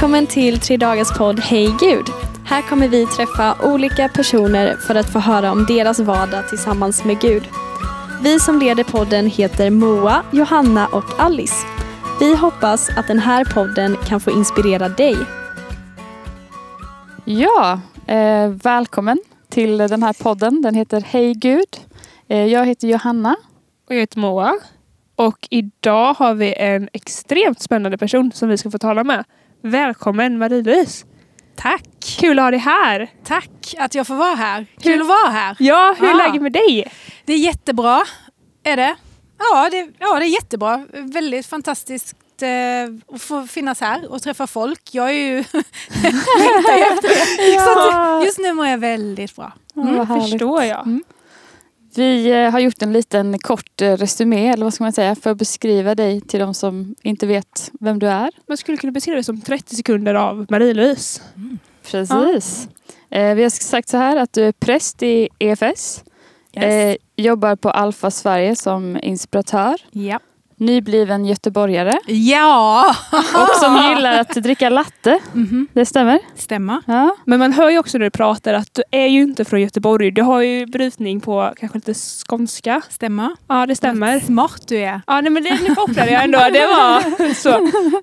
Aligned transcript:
Välkommen 0.00 0.26
till 0.26 0.60
Tre 0.60 0.76
Dagars 0.76 1.18
podd 1.18 1.40
Hej 1.40 1.74
Gud. 1.80 2.06
Här 2.44 2.62
kommer 2.62 2.88
vi 2.88 3.06
träffa 3.06 3.56
olika 3.62 4.08
personer 4.08 4.76
för 4.76 4.94
att 4.94 5.12
få 5.12 5.18
höra 5.18 5.52
om 5.52 5.66
deras 5.66 6.00
vardag 6.00 6.48
tillsammans 6.48 7.04
med 7.04 7.20
Gud. 7.20 7.42
Vi 8.22 8.40
som 8.40 8.58
leder 8.58 8.84
podden 8.84 9.26
heter 9.26 9.70
Moa, 9.70 10.22
Johanna 10.32 10.86
och 10.86 11.20
Alice. 11.20 11.66
Vi 12.20 12.36
hoppas 12.36 12.88
att 12.96 13.06
den 13.08 13.18
här 13.18 13.44
podden 13.44 13.96
kan 14.06 14.20
få 14.20 14.30
inspirera 14.30 14.88
dig. 14.88 15.16
Ja, 17.24 17.80
eh, 18.06 18.48
välkommen 18.48 19.18
till 19.48 19.78
den 19.78 20.02
här 20.02 20.22
podden. 20.22 20.62
Den 20.62 20.74
heter 20.74 21.00
Hej 21.00 21.34
Gud. 21.34 21.76
Eh, 22.28 22.46
jag 22.46 22.66
heter 22.66 22.88
Johanna. 22.88 23.36
Och 23.88 23.94
jag 23.94 24.00
heter 24.00 24.18
Moa. 24.18 24.58
Och 25.16 25.48
idag 25.50 26.14
har 26.14 26.34
vi 26.34 26.54
en 26.54 26.88
extremt 26.92 27.60
spännande 27.60 27.98
person 27.98 28.32
som 28.32 28.48
vi 28.48 28.58
ska 28.58 28.70
få 28.70 28.78
tala 28.78 29.04
med. 29.04 29.24
Välkommen 29.62 30.38
Marie-Louise! 30.38 31.04
Tack! 31.56 31.82
Kul 32.20 32.38
att 32.38 32.42
ha 32.44 32.50
dig 32.50 32.60
här! 32.60 33.10
Tack 33.24 33.74
att 33.78 33.94
jag 33.94 34.06
får 34.06 34.14
vara 34.14 34.34
här. 34.34 34.66
Kul 34.82 35.00
att 35.00 35.06
vara 35.08 35.28
här. 35.30 35.56
Ja, 35.58 35.94
hur 35.98 36.08
är 36.08 36.14
Ah. 36.14 36.16
läget 36.16 36.42
med 36.42 36.52
dig? 36.52 36.92
Det 37.24 37.32
är 37.32 37.36
jättebra. 37.38 38.02
Är 38.64 38.76
det? 38.76 38.96
Ja, 39.38 39.68
det, 39.70 39.88
ja, 39.98 40.18
det 40.18 40.24
är 40.24 40.28
jättebra. 40.34 40.86
Väldigt 40.92 41.46
fantastiskt 41.46 42.16
eh, 42.42 43.14
att 43.14 43.22
få 43.22 43.46
finnas 43.46 43.80
här 43.80 44.12
och 44.12 44.22
träffa 44.22 44.46
folk. 44.46 44.80
Jag 44.92 45.08
är 45.10 45.14
ju 45.14 45.38
efter 45.40 47.08
det. 47.08 47.60
Så 47.60 47.90
att 47.90 48.24
just 48.24 48.38
nu 48.38 48.52
mår 48.52 48.66
jag 48.66 48.78
väldigt 48.78 49.36
bra. 49.36 49.52
Mm, 49.76 50.06
härligt. 50.06 50.30
Förstår 50.30 50.64
jag. 50.64 50.86
Mm. 50.86 51.02
Vi 51.94 52.30
eh, 52.30 52.50
har 52.50 52.60
gjort 52.60 52.82
en 52.82 52.92
liten 52.92 53.38
kort 53.38 53.82
eh, 53.82 53.96
resumé, 53.96 54.48
eller 54.48 54.64
vad 54.64 54.74
ska 54.74 54.84
man 54.84 54.92
säga, 54.92 55.14
för 55.14 55.30
att 55.30 55.36
beskriva 55.36 55.94
dig 55.94 56.20
till 56.20 56.40
de 56.40 56.54
som 56.54 56.94
inte 57.02 57.26
vet 57.26 57.70
vem 57.80 57.98
du 57.98 58.06
är. 58.08 58.30
Man 58.48 58.56
skulle 58.56 58.76
kunna 58.76 58.92
beskriva 58.92 59.16
det 59.16 59.24
som 59.24 59.40
30 59.40 59.76
sekunder 59.76 60.14
av 60.14 60.46
Marie-Louise. 60.48 61.22
Precis. 61.90 62.68
Eh, 63.10 63.34
vi 63.34 63.42
har 63.42 63.50
sagt 63.50 63.88
så 63.88 63.96
här 63.96 64.16
att 64.16 64.32
du 64.32 64.44
är 64.44 64.52
präst 64.52 65.02
i 65.02 65.28
EFS. 65.38 66.04
Yes. 66.56 66.96
Jobbar 67.16 67.56
på 67.56 67.70
Alfa 67.70 68.10
Sverige 68.10 68.56
som 68.56 68.98
inspiratör. 69.02 69.74
ja. 69.90 70.20
Nybliven 70.60 71.24
göteborgare. 71.24 71.98
ja, 72.06 72.94
Och 73.12 73.56
som 73.60 73.76
gillar 73.94 74.18
att 74.20 74.28
dricka 74.34 74.68
latte. 74.68 75.18
Mhm. 75.32 75.68
Det 75.72 75.86
stämmer? 75.86 76.18
stämmer. 76.36 76.82
Ja. 76.86 77.16
Men 77.24 77.38
man 77.38 77.52
hör 77.52 77.70
ju 77.70 77.78
också 77.78 77.98
när 77.98 78.04
du 78.04 78.10
pratar 78.10 78.54
att 78.54 78.68
du 78.74 78.82
är 78.90 79.06
ju 79.06 79.22
inte 79.22 79.44
från 79.44 79.60
Göteborg. 79.60 80.10
Du 80.10 80.22
har 80.22 80.40
ju 80.40 80.66
brytning 80.66 81.20
på 81.20 81.52
kanske 81.60 81.78
lite 81.78 81.94
skånska. 81.94 82.82
Stämmer. 82.90 83.30
Ja, 83.48 83.66
det 83.66 83.76
stämmer. 83.76 84.12
Vad 84.12 84.22
smart 84.22 84.62
du 84.68 84.76
är. 84.78 85.00
Ja, 85.06 85.20
nej, 85.20 85.30
men 85.30 85.42
det 85.42 85.58
nu 85.68 85.74
kopplade 85.74 86.10
jag 86.12 86.24
ändå. 86.24 86.38
Det 86.38 86.66
var 86.66 87.34
så. 87.34 87.56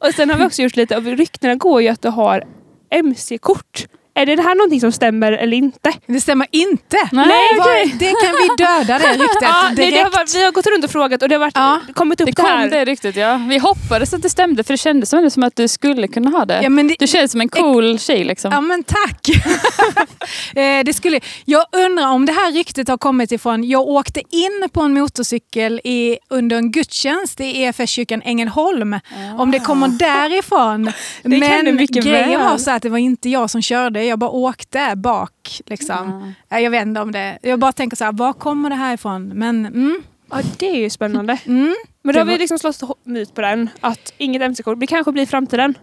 Och 0.07 0.13
sen 0.15 0.29
har 0.29 0.37
vi 0.37 0.45
också 0.45 0.61
gjort 0.61 0.75
lite, 0.75 0.99
ryktena 0.99 1.55
går 1.55 1.81
ju 1.81 1.87
att 1.87 2.01
du 2.01 2.09
har 2.09 2.43
MC-kort. 2.91 3.87
Är 4.17 4.25
det 4.25 4.41
här 4.41 4.55
någonting 4.55 4.81
som 4.81 4.91
stämmer 4.91 5.31
eller 5.31 5.57
inte? 5.57 5.93
Det 6.07 6.21
stämmer 6.21 6.47
inte. 6.51 6.97
Nej, 7.11 7.27
Vad- 7.57 7.67
okej. 7.67 7.95
Det 7.99 8.05
kan 8.05 8.33
vi 8.41 8.63
döda 8.63 8.99
det 8.99 9.05
ryktet 9.23 9.37
Ja, 9.41 9.63
det, 9.69 9.75
det 9.75 9.85
direkt. 9.89 10.03
har 10.03 10.11
varit, 10.11 10.35
vi 10.35 10.43
har 10.43 10.51
gått 10.51 10.67
runt 10.67 10.83
och 10.85 10.91
frågat 10.91 11.21
och 11.23 11.29
det 11.29 11.35
har 11.35 11.39
varit, 11.39 11.55
Ja. 11.55 11.79
kommit 11.93 12.21
upp 12.21 12.25
Det 12.25 12.31
det, 12.31 12.41
kom 12.41 12.45
här. 12.51 12.69
det 12.69 12.85
ryktet 12.85 13.15
ja. 13.15 13.39
Vi 13.49 13.57
hoppades 13.57 14.13
att 14.13 14.21
det 14.21 14.29
stämde 14.29 14.63
för 14.63 14.73
det 14.73 14.77
kändes 14.77 15.09
som, 15.09 15.29
som 15.31 15.43
att 15.43 15.55
du 15.55 15.67
skulle 15.67 16.07
kunna 16.07 16.29
ha 16.29 16.45
det. 16.45 16.59
Ja, 16.63 16.69
men 16.69 16.87
det, 16.87 16.95
Du 16.99 17.07
känns 17.07 17.31
som 17.31 17.41
en 17.41 17.49
cool 17.49 17.99
tjej 17.99 18.23
liksom. 18.23 18.51
Ja 18.51 18.61
men 18.61 18.83
tack! 18.83 19.27
Eh, 20.55 20.83
det 20.85 20.93
skulle, 20.93 21.19
jag 21.45 21.65
undrar 21.71 22.07
om 22.07 22.25
det 22.25 22.31
här 22.33 22.51
ryktet 22.51 22.87
har 22.87 22.97
kommit 22.97 23.31
ifrån, 23.31 23.63
jag 23.63 23.87
åkte 23.87 24.19
in 24.29 24.69
på 24.73 24.81
en 24.81 24.93
motorcykel 24.93 25.81
i, 25.83 26.17
under 26.29 26.57
en 26.57 26.71
gudstjänst 26.71 27.39
i 27.41 27.61
EFS-kyrkan 27.63 28.21
Ängelholm. 28.25 28.99
Om 29.37 29.51
det 29.51 29.59
kommer 29.59 29.87
därifrån. 29.87 30.91
kan 31.23 31.31
det 31.31 31.37
men 31.63 31.75
mycket 31.75 32.03
grejen 32.03 32.29
väl. 32.29 32.49
var 32.49 32.57
så 32.57 32.71
att 32.71 32.81
det 32.81 32.89
var 32.89 32.97
inte 32.97 33.29
jag 33.29 33.49
som 33.49 33.61
körde, 33.61 34.03
jag 34.07 34.19
bara 34.19 34.29
åkte 34.29 34.93
bak. 34.95 35.61
Liksom. 35.65 36.33
Eh, 36.49 36.59
Jag 36.59 36.71
vet 36.71 36.85
inte 36.85 37.01
om 37.01 37.11
det, 37.11 37.37
jag 37.41 37.59
bara 37.59 37.71
tänker 37.71 37.97
så 37.97 38.03
här, 38.05 38.11
var 38.11 38.33
kommer 38.33 38.69
det 38.69 38.75
här 38.75 38.93
ifrån? 38.93 39.27
Men 39.27 39.65
mm, 39.65 40.01
Ja, 40.31 40.37
det 40.57 40.69
är 40.69 40.75
ju 40.75 40.89
spännande. 40.89 41.37
mm, 41.45 41.75
Men 42.03 42.13
då 42.13 42.19
har 42.19 42.25
vi 42.25 42.37
liksom 42.37 42.59
slått 42.59 43.05
myt 43.05 43.33
på 43.35 43.41
den. 43.41 43.69
Att 43.81 44.13
inget 44.17 44.41
MC-kort. 44.41 44.79
Det 44.79 44.87
kanske 44.87 45.11
blir 45.11 45.25
framtiden. 45.25 45.77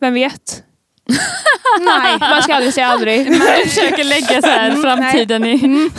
Vem 0.00 0.14
vet? 0.14 0.62
nej. 1.80 2.18
Man 2.20 2.42
ska 2.42 2.54
aldrig 2.54 2.74
säga 2.74 2.86
aldrig. 2.86 3.26
Jag 3.28 3.62
försöker 3.68 4.04
lägga 4.04 4.42
så 4.42 4.48
här 4.48 4.70
Mm, 4.70 4.82
framtiden 4.82 5.44
i... 5.44 5.90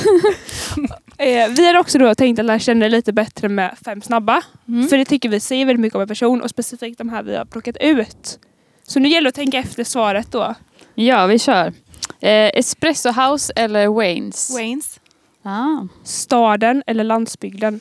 Eh, 1.17 1.49
vi 1.49 1.67
har 1.67 1.77
också 1.77 1.97
då 1.97 2.15
tänkt 2.15 2.39
att 2.39 2.45
lära 2.45 2.59
känna 2.59 2.87
lite 2.87 3.13
bättre 3.13 3.49
med 3.49 3.77
fem 3.85 4.01
snabba. 4.01 4.41
Mm. 4.67 4.87
För 4.87 4.97
det 4.97 5.05
tycker 5.05 5.29
vi 5.29 5.39
säger 5.39 5.65
väldigt 5.65 5.81
mycket 5.81 5.95
om 5.95 6.01
en 6.01 6.07
person 6.07 6.41
och 6.41 6.49
specifikt 6.49 6.97
de 6.97 7.09
här 7.09 7.23
vi 7.23 7.35
har 7.35 7.45
plockat 7.45 7.77
ut. 7.79 8.39
Så 8.87 8.99
nu 8.99 9.09
gäller 9.09 9.23
det 9.25 9.29
att 9.29 9.35
tänka 9.35 9.57
efter 9.57 9.83
svaret 9.83 10.31
då. 10.31 10.55
Ja, 11.01 11.25
vi 11.25 11.39
kör. 11.39 11.73
Eh, 12.21 12.49
espresso 12.53 13.09
House 13.11 13.53
eller 13.55 13.87
Waynes? 13.87 14.51
Waynes, 14.55 14.99
Ah. 15.43 15.87
Staden 16.03 16.83
eller 16.87 17.03
landsbygden? 17.03 17.79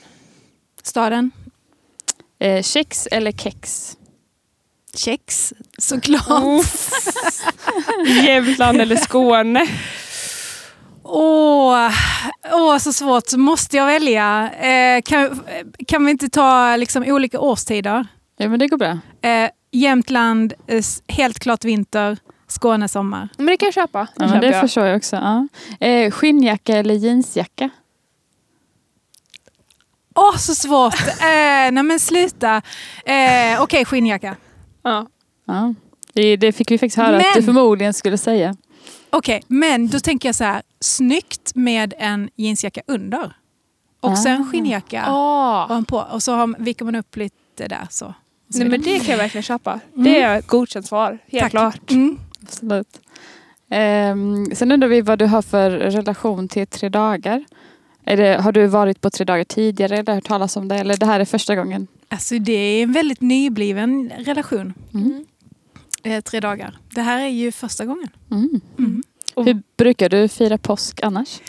staden, 0.82 1.30
Eh, 2.40 2.62
kex 2.62 3.06
eller 3.10 3.32
kex? 3.32 3.96
kex, 4.96 5.52
såklart. 5.78 6.28
Oh. 6.44 6.64
Jämtland 8.24 8.80
eller 8.80 8.96
Skåne? 8.96 9.66
Åh, 11.04 11.90
åh, 12.52 12.78
så 12.78 12.92
svårt. 12.92 13.32
Måste 13.36 13.76
jag 13.76 13.86
välja? 13.86 14.50
Eh, 14.52 15.02
kan, 15.02 15.40
kan 15.88 16.04
vi 16.04 16.10
inte 16.10 16.28
ta 16.28 16.76
liksom, 16.76 17.02
olika 17.06 17.40
årstider? 17.40 18.06
Ja, 18.36 18.48
men 18.48 18.58
det 18.58 18.68
går 18.68 18.76
bra. 18.78 18.98
Eh, 19.22 19.50
Jämtland, 19.72 20.52
eh, 20.66 20.84
helt 21.08 21.38
klart 21.38 21.64
vinter. 21.64 22.18
Skåne 22.48 22.88
sommar. 22.88 23.28
Men 23.36 23.46
det 23.46 23.56
kan 23.56 23.66
jag 23.66 23.74
köpa. 23.74 23.98
Det 23.98 24.08
Ja, 24.14 24.20
men 24.20 24.28
köper 24.28 24.40
det 24.40 24.52
jag. 24.52 24.60
förstår 24.60 24.86
jag 24.86 24.96
också. 24.96 25.16
Ja. 25.16 25.48
Eh, 25.86 26.10
skinnjacka 26.10 26.76
eller 26.76 26.94
jeansjacka? 26.94 27.70
Åh, 30.14 30.36
så 30.36 30.54
svårt! 30.54 30.94
Eh, 31.20 31.72
nej 31.72 31.82
men 31.82 32.00
sluta. 32.00 32.62
Eh, 33.04 33.62
Okej, 33.62 33.84
skinnjacka. 33.84 34.36
Ja. 34.82 35.06
Ja. 35.46 35.74
Det, 36.12 36.36
det 36.36 36.52
fick 36.52 36.70
vi 36.70 36.78
faktiskt 36.78 36.96
höra 36.96 37.16
att 37.16 37.22
du 37.34 37.40
Men- 37.40 37.44
förmodligen 37.44 37.94
skulle 37.94 38.18
säga. 38.18 38.56
Okej, 39.10 39.42
men 39.48 39.88
då 39.88 40.00
tänker 40.00 40.28
jag 40.28 40.34
så 40.36 40.44
här. 40.44 40.62
Snyggt 40.80 41.52
med 41.54 41.94
en 41.98 42.30
jeansjacka 42.36 42.80
under. 42.86 43.32
Och 44.00 44.18
sen 44.18 44.42
Ah. 44.42 44.50
skinnjacka 44.50 45.04
Ah. 45.06 45.64
ovanpå. 45.64 46.04
Och 46.12 46.22
så 46.22 46.32
har, 46.34 46.54
viker 46.58 46.84
man 46.84 46.94
upp 46.94 47.16
lite 47.16 47.68
där. 47.68 47.86
Så. 47.90 48.14
så 48.52 48.58
Nej, 48.58 48.68
men 48.68 48.82
det 48.82 48.98
kan 48.98 49.06
jag 49.10 49.16
verkligen 49.18 49.42
köpa. 49.42 49.80
Det 49.94 50.20
är 50.22 50.38
ett 50.38 50.46
godkänt 50.46 50.86
svar. 50.86 51.18
Helt 51.28 51.42
Tack. 51.42 51.50
klart. 51.50 51.90
Mm. 51.90 52.18
Absolut. 52.48 53.00
Ehm, 53.70 54.46
sen 54.54 54.72
undrar 54.72 54.88
vi 54.88 55.00
vad 55.00 55.18
du 55.18 55.26
har 55.26 55.42
för 55.42 55.70
relation 55.70 56.48
till 56.48 56.66
tre 56.66 56.88
dagar. 56.88 57.44
Är 58.04 58.16
det, 58.16 58.40
har 58.42 58.52
du 58.52 58.66
varit 58.66 59.00
på 59.00 59.10
tre 59.10 59.24
dagar 59.24 59.44
tidigare 59.44 59.96
eller 59.96 60.14
hört 60.14 60.24
talas 60.24 60.56
om 60.56 60.68
det? 60.68 60.74
Eller 60.76 60.96
det 60.96 61.06
här 61.06 61.20
är 61.20 61.24
första 61.24 61.56
gången? 61.56 61.86
Alltså 62.08 62.38
det 62.38 62.52
är 62.52 62.82
en 62.82 62.92
väldigt 62.92 63.20
nybliven 63.20 64.12
relation. 64.18 64.74
Mm. 64.94 65.26
Eh, 66.02 66.20
tre 66.20 66.40
dagar. 66.40 66.78
Det 66.94 67.00
här 67.02 67.20
är 67.24 67.28
ju 67.28 67.52
första 67.52 67.84
gången. 67.84 68.08
Mm. 68.30 68.60
Mm. 68.78 69.02
Och- 69.34 69.44
Hur 69.46 69.62
brukar 69.76 70.08
du 70.08 70.28
fira 70.28 70.58
påsk 70.58 71.00
annars? 71.02 71.40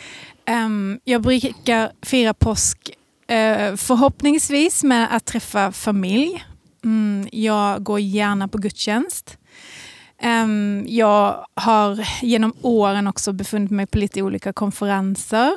Ehm, 0.46 1.00
jag 1.04 1.22
brukar 1.22 1.92
fira 2.02 2.34
påsk 2.34 2.90
eh, 3.28 3.76
förhoppningsvis 3.76 4.84
med 4.84 5.08
att 5.16 5.26
träffa 5.26 5.72
familj. 5.72 6.44
Mm, 6.84 7.28
jag 7.31 7.84
går 7.84 8.00
gärna 8.00 8.48
på 8.48 8.58
gudstjänst. 8.58 9.38
Ehm, 10.22 10.85
jag 10.88 11.46
har 11.53 12.07
genom 12.22 12.53
åren 12.62 13.07
också 13.07 13.34
befunnit 13.34 13.72
mig 13.72 13.88
på 13.88 13.97
lite 13.97 14.22
olika 14.22 14.53
konferenser. 14.53 15.52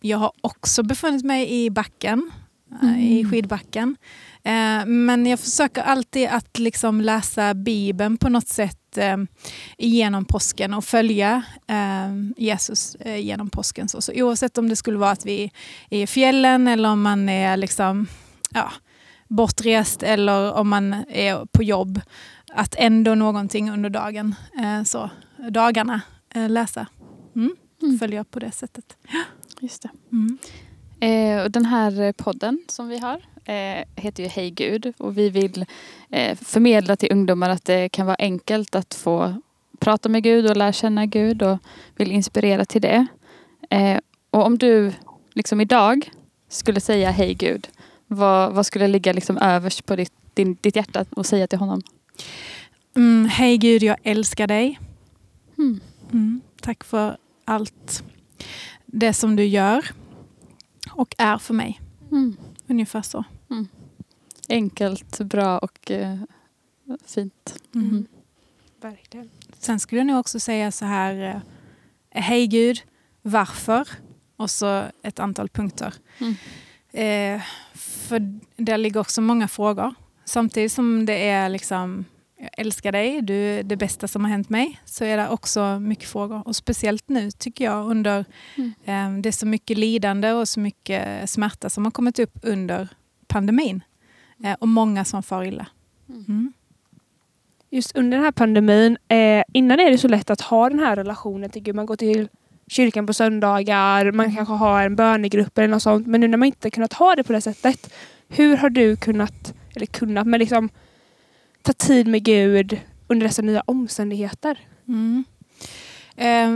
Jag 0.00 0.18
har 0.18 0.32
också 0.40 0.82
befunnit 0.82 1.24
mig 1.24 1.64
i 1.64 1.70
backen, 1.70 2.30
eh, 2.82 3.04
i 3.12 3.20
Mm. 3.20 3.30
skidbacken. 3.32 3.96
Eh, 4.42 4.86
men 4.86 5.26
jag 5.26 5.40
försöker 5.40 5.82
alltid 5.82 6.28
att 6.28 6.58
liksom 6.58 7.00
läsa 7.00 7.54
Bibeln 7.54 8.16
på 8.16 8.28
något 8.28 8.48
sätt 8.48 8.98
eh, 8.98 9.16
genom 9.78 10.24
påsken 10.24 10.74
och 10.74 10.84
följa 10.84 11.42
Jesus 12.36 12.94
eh, 12.94 13.16
genom 13.16 13.50
påsken. 13.50 13.88
Så, 13.88 14.00
så 14.02 14.12
oavsett 14.14 14.58
om 14.58 14.68
det 14.68 14.76
skulle 14.76 14.98
vara 14.98 15.10
att 15.10 15.26
vi 15.26 15.50
är 15.90 16.02
i 16.02 16.06
fjällen 16.06 16.68
eller 16.68 16.88
om 16.88 17.02
man 17.02 17.28
är 17.28 17.56
liksom, 17.56 18.06
ja, 18.50 18.72
bortrest 19.28 20.02
eller 20.02 20.52
om 20.52 20.68
man 20.68 20.92
är 21.08 21.46
på 21.52 21.62
jobb, 21.62 22.00
att 22.54 22.74
ändå 22.78 23.14
någonting 23.14 23.70
under 23.70 23.90
dagen, 23.90 24.34
eh, 24.62 24.82
så, 24.82 25.10
dagarna 25.50 26.00
eh, 26.34 26.48
läsa. 26.48 26.86
Mm. 27.36 27.56
Mm. 27.82 27.98
Följa 27.98 28.24
på 28.24 28.38
det 28.38 28.52
sättet. 28.52 28.96
Just 29.60 29.82
det. 29.82 29.90
Mm. 30.12 30.38
Eh, 31.00 31.44
och 31.44 31.50
den 31.50 31.66
här 31.66 32.12
podden 32.12 32.64
som 32.68 32.88
vi 32.88 32.98
har 32.98 33.22
eh, 33.44 33.84
heter 33.96 34.22
ju 34.22 34.28
Hej 34.28 34.50
Gud 34.50 34.92
och 34.98 35.18
vi 35.18 35.30
vill 35.30 35.66
eh, 36.10 36.36
förmedla 36.36 36.96
till 36.96 37.12
ungdomar 37.12 37.50
att 37.50 37.64
det 37.64 37.88
kan 37.88 38.06
vara 38.06 38.16
enkelt 38.18 38.74
att 38.74 38.94
få 38.94 39.34
prata 39.78 40.08
med 40.08 40.22
Gud 40.22 40.50
och 40.50 40.56
lära 40.56 40.72
känna 40.72 41.06
Gud 41.06 41.42
och 41.42 41.58
vill 41.96 42.12
inspirera 42.12 42.64
till 42.64 42.82
det. 42.82 43.06
Eh, 43.70 43.98
och 44.30 44.46
om 44.46 44.58
du 44.58 44.92
liksom 45.32 45.60
idag 45.60 46.10
skulle 46.48 46.80
säga 46.80 47.10
Hej 47.10 47.34
Gud, 47.34 47.68
vad, 48.06 48.52
vad 48.52 48.66
skulle 48.66 48.88
ligga 48.88 49.12
liksom 49.12 49.38
överst 49.38 49.86
på 49.86 49.96
ditt, 49.96 50.12
din, 50.34 50.56
ditt 50.60 50.76
hjärta 50.76 51.04
och 51.10 51.26
säga 51.26 51.46
till 51.46 51.58
honom? 51.58 51.82
Mm, 52.96 53.28
Hej 53.28 53.58
Gud, 53.58 53.82
jag 53.82 53.96
älskar 54.02 54.46
dig. 54.46 54.80
Mm. 55.58 55.80
Mm, 56.12 56.40
tack 56.60 56.84
för 56.84 57.16
allt 57.44 58.04
det 58.86 59.14
som 59.14 59.36
du 59.36 59.44
gör 59.44 59.86
och 60.90 61.14
är 61.18 61.38
för 61.38 61.54
mig. 61.54 61.80
Mm. 62.10 62.36
Ungefär 62.66 63.02
så. 63.02 63.24
Enkelt, 64.48 65.18
bra 65.20 65.58
och 65.58 65.90
eh, 65.90 66.18
fint. 67.06 67.54
Mm. 67.74 67.88
Mm. 67.90 68.06
Verkligen. 68.80 69.30
Sen 69.58 69.80
skulle 69.80 70.00
jag 70.00 70.06
nog 70.06 70.18
också 70.18 70.40
säga 70.40 70.72
så 70.72 70.84
här. 70.84 71.34
Eh, 72.10 72.22
Hej 72.22 72.46
Gud, 72.46 72.82
varför? 73.22 73.88
Och 74.36 74.50
så 74.50 74.84
ett 75.02 75.18
antal 75.18 75.48
punkter. 75.48 75.94
Mm. 76.18 76.34
Eh, 76.92 77.42
för 77.74 78.38
där 78.56 78.78
ligger 78.78 79.00
också 79.00 79.20
många 79.20 79.48
frågor. 79.48 79.94
Samtidigt 80.24 80.72
som 80.72 81.06
det 81.06 81.28
är 81.28 81.48
liksom 81.48 82.04
jag 82.38 82.50
älskar 82.56 82.92
dig, 82.92 83.22
du 83.22 83.34
är 83.34 83.62
det 83.62 83.76
bästa 83.76 84.08
som 84.08 84.24
har 84.24 84.30
hänt 84.30 84.48
mig. 84.48 84.80
Så 84.84 85.04
är 85.04 85.16
det 85.16 85.28
också 85.28 85.80
mycket 85.80 86.08
frågor. 86.08 86.42
Och 86.48 86.56
speciellt 86.56 87.08
nu 87.08 87.30
tycker 87.30 87.64
jag 87.64 87.90
under 87.90 88.24
Mm. 88.56 88.72
eh, 89.16 89.22
det 89.22 89.28
är 89.28 89.32
så 89.32 89.46
mycket 89.46 89.78
lidande 89.78 90.32
och 90.32 90.48
så 90.48 90.60
mycket 90.60 91.30
smärta 91.30 91.70
som 91.70 91.84
har 91.84 91.90
kommit 91.90 92.18
upp 92.18 92.38
under 92.42 92.88
pandemin. 93.26 93.82
Eh, 94.44 94.52
och 94.58 94.68
många 94.68 95.04
som 95.04 95.22
far 95.22 95.44
illa. 95.44 95.66
Mm. 96.08 96.24
Mm. 96.28 96.52
Just 97.70 97.96
under 97.96 98.16
den 98.16 98.24
här 98.24 98.32
pandemin, 98.32 98.96
eh, 99.08 99.42
innan 99.52 99.80
är 99.80 99.90
det 99.90 99.98
så 99.98 100.08
lätt 100.08 100.30
att 100.30 100.40
ha 100.40 100.68
den 100.68 100.78
här 100.78 100.96
relationen 100.96 101.50
till 101.50 101.62
Gud. 101.62 101.74
Man 101.74 101.86
går 101.86 101.96
till 101.96 102.28
kyrkan 102.68 103.06
på 103.06 103.12
söndagar, 103.14 104.12
man 104.12 104.34
kanske 104.36 104.54
har 104.54 104.82
en 104.82 104.96
bönegrupp 104.96 105.58
eller 105.58 105.68
något 105.68 105.82
sånt. 105.82 106.06
Men 106.06 106.20
nu 106.20 106.28
när 106.28 106.38
man 106.38 106.46
inte 106.46 106.70
kunnat 106.70 106.92
ha 106.92 107.14
det 107.16 107.24
på 107.24 107.32
det 107.32 107.40
sättet. 107.40 107.92
Hur 108.28 108.56
har 108.56 108.70
du 108.70 108.96
kunnat, 108.96 109.54
eller 109.76 109.86
kunnat, 109.86 110.26
men 110.26 110.40
liksom 110.40 110.68
ta 111.62 111.72
tid 111.72 112.06
med 112.06 112.24
Gud 112.24 112.80
under 113.06 113.26
dessa 113.26 113.42
nya 113.42 113.62
omständigheter? 113.66 114.58
Mm. 114.88 115.24
Eh, 116.16 116.54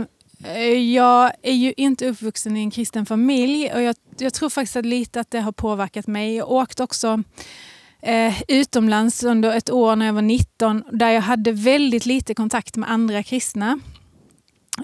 eh, 0.53 0.93
jag 0.93 1.31
är 1.41 1.53
ju 1.53 1.73
inte 1.77 2.07
uppvuxen 2.07 2.57
i 2.57 2.59
en 2.59 2.71
kristen 2.71 3.05
familj 3.05 3.71
och 3.73 3.81
jag, 3.81 3.95
jag 4.17 4.33
tror 4.33 4.49
faktiskt 4.49 4.75
att 4.75 4.85
lite 4.85 5.19
att 5.19 5.31
det 5.31 5.39
har 5.39 5.51
påverkat 5.51 6.07
mig. 6.07 6.35
Jag 6.35 6.51
åkte 6.51 6.83
också 6.83 7.23
eh, 8.01 8.41
utomlands 8.47 9.23
under 9.23 9.51
ett 9.57 9.69
år 9.69 9.95
när 9.95 10.05
jag 10.05 10.13
var 10.13 10.21
19 10.21 10.83
där 10.91 11.09
jag 11.11 11.21
hade 11.21 11.51
väldigt 11.51 12.05
lite 12.05 12.33
kontakt 12.33 12.75
med 12.75 12.91
andra 12.91 13.23
kristna. 13.23 13.79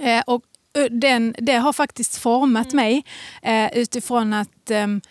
Eh, 0.02 0.24
och 0.28 0.44
eh, 0.78 0.92
den, 0.92 1.36
det 1.38 1.56
har 1.56 1.74
faktiskt 1.74 2.18
format 2.18 2.74
mig 2.74 3.04
eh, 3.42 3.78
utifrån 3.78 4.34
att 4.34 4.72
ehm, 4.72 5.02
eh, 5.06 5.10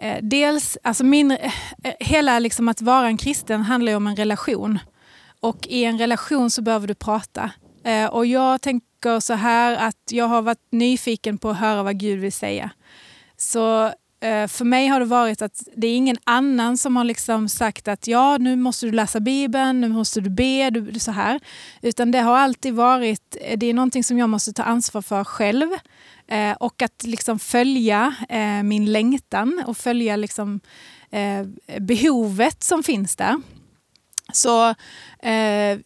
Eh, 0.00 0.18
dels, 0.22 0.78
alltså 0.82 1.04
min, 1.04 1.30
eh, 1.30 1.52
hela 2.00 2.38
liksom 2.38 2.68
att 2.68 2.82
vara 2.82 3.06
en 3.06 3.16
kristen 3.16 3.62
handlar 3.62 3.92
ju 3.92 3.96
om 3.96 4.06
en 4.06 4.16
relation. 4.16 4.78
Och 5.40 5.66
i 5.66 5.84
en 5.84 5.98
relation 5.98 6.50
så 6.50 6.62
behöver 6.62 6.86
du 6.86 6.94
prata. 6.94 7.50
Eh, 7.84 8.06
och 8.06 8.26
jag 8.26 8.60
tänker 8.62 9.20
så 9.20 9.34
här 9.34 9.88
att 9.88 10.12
jag 10.12 10.28
har 10.28 10.42
varit 10.42 10.66
nyfiken 10.72 11.38
på 11.38 11.50
att 11.50 11.56
höra 11.56 11.82
vad 11.82 11.98
Gud 11.98 12.20
vill 12.20 12.32
säga. 12.32 12.70
Så 13.36 13.92
Eh, 14.20 14.46
för 14.46 14.64
mig 14.64 14.86
har 14.86 15.00
det 15.00 15.06
varit 15.06 15.42
att 15.42 15.62
det 15.76 15.86
är 15.86 15.96
ingen 15.96 16.16
annan 16.24 16.76
som 16.76 16.96
har 16.96 17.04
liksom 17.04 17.48
sagt 17.48 17.88
att 17.88 18.06
ja, 18.06 18.38
nu 18.38 18.56
måste 18.56 18.86
du 18.86 18.92
läsa 18.92 19.20
Bibeln, 19.20 19.80
nu 19.80 19.88
måste 19.88 20.20
du 20.20 20.30
be, 20.30 20.70
du, 20.70 20.98
så 20.98 21.10
här. 21.10 21.40
Utan 21.82 22.10
det 22.10 22.18
har 22.18 22.38
alltid 22.38 22.74
varit, 22.74 23.36
eh, 23.40 23.58
det 23.58 23.66
är 23.66 23.74
någonting 23.74 24.04
som 24.04 24.18
jag 24.18 24.28
måste 24.28 24.52
ta 24.52 24.62
ansvar 24.62 25.02
för 25.02 25.24
själv. 25.24 25.68
Eh, 26.28 26.52
och 26.52 26.82
att 26.82 27.02
liksom 27.02 27.38
följa 27.38 28.14
eh, 28.28 28.62
min 28.62 28.92
längtan 28.92 29.62
och 29.66 29.76
följa 29.76 30.16
liksom, 30.16 30.60
eh, 31.10 31.46
behovet 31.80 32.62
som 32.62 32.82
finns 32.82 33.16
där. 33.16 33.36
Så 34.32 34.68
eh, 35.22 35.78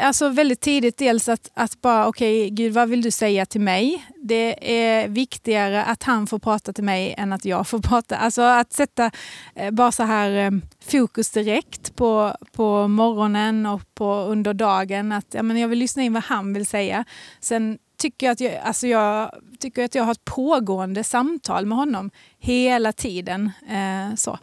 alltså 0.00 0.28
väldigt 0.28 0.60
tidigt 0.60 0.98
dels 0.98 1.28
att, 1.28 1.50
att 1.54 1.80
bara, 1.80 2.06
okej 2.08 2.40
okay, 2.40 2.50
Gud 2.50 2.72
vad 2.72 2.88
vill 2.88 3.02
du 3.02 3.10
säga 3.10 3.46
till 3.46 3.60
mig? 3.60 4.06
Det 4.22 4.72
är 4.78 5.08
viktigare 5.08 5.84
att 5.84 6.02
han 6.02 6.26
får 6.26 6.38
prata 6.38 6.72
till 6.72 6.84
mig 6.84 7.14
än 7.18 7.32
att 7.32 7.44
jag 7.44 7.68
får 7.68 7.78
prata. 7.82 8.16
Alltså 8.16 8.42
att 8.42 8.72
sätta 8.72 9.10
eh, 9.54 9.70
bara 9.70 9.92
så 9.92 10.02
här 10.02 10.30
eh, 10.30 10.50
fokus 10.86 11.30
direkt 11.30 11.96
på, 11.96 12.36
på 12.52 12.88
morgonen 12.88 13.66
och 13.66 13.94
på 13.94 14.14
under 14.14 14.54
dagen. 14.54 15.12
Att 15.12 15.26
ja, 15.34 15.42
men 15.42 15.58
jag 15.58 15.68
vill 15.68 15.78
lyssna 15.78 16.02
in 16.02 16.12
vad 16.12 16.24
han 16.24 16.54
vill 16.54 16.66
säga. 16.66 17.04
Sen 17.40 17.78
tycker 17.96 18.26
jag 18.26 18.32
att 18.32 18.40
jag, 18.40 18.56
alltså 18.56 18.86
jag, 18.86 19.30
tycker 19.58 19.84
att 19.84 19.94
jag 19.94 20.04
har 20.04 20.12
ett 20.12 20.24
pågående 20.24 21.04
samtal 21.04 21.66
med 21.66 21.78
honom 21.78 22.10
hela 22.38 22.92
tiden. 22.92 23.50
Eh, 23.68 24.14
så. 24.16 24.38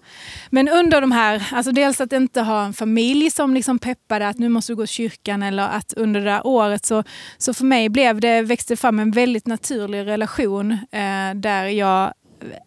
Men 0.50 0.70
under 0.70 1.02
de 1.02 1.12
här, 1.12 1.48
alltså 1.52 1.72
dels 1.72 2.02
att 2.02 2.14
inte 2.14 2.42
ha 2.42 2.66
en 2.66 2.74
familj 2.74 3.32
som 3.32 3.54
liksom 3.54 3.80
peppade 3.80 4.28
att 4.28 4.38
nu 4.38 4.50
måste 4.50 4.72
du 4.72 4.76
gå 4.76 4.86
till 4.86 4.94
kyrkan 4.94 5.44
eller 5.44 5.68
att 5.68 5.94
under 5.94 6.20
det 6.20 6.30
där 6.30 6.48
året 6.48 6.86
så, 6.86 7.04
så 7.38 7.54
för 7.54 7.66
mig 7.66 7.90
blev 7.90 8.20
det, 8.20 8.42
växte 8.42 8.76
fram 8.76 9.00
en 9.00 9.12
väldigt 9.12 9.48
naturlig 9.48 10.06
relation 10.06 10.72
eh, 10.72 11.34
där 11.36 11.66
jag 11.66 12.14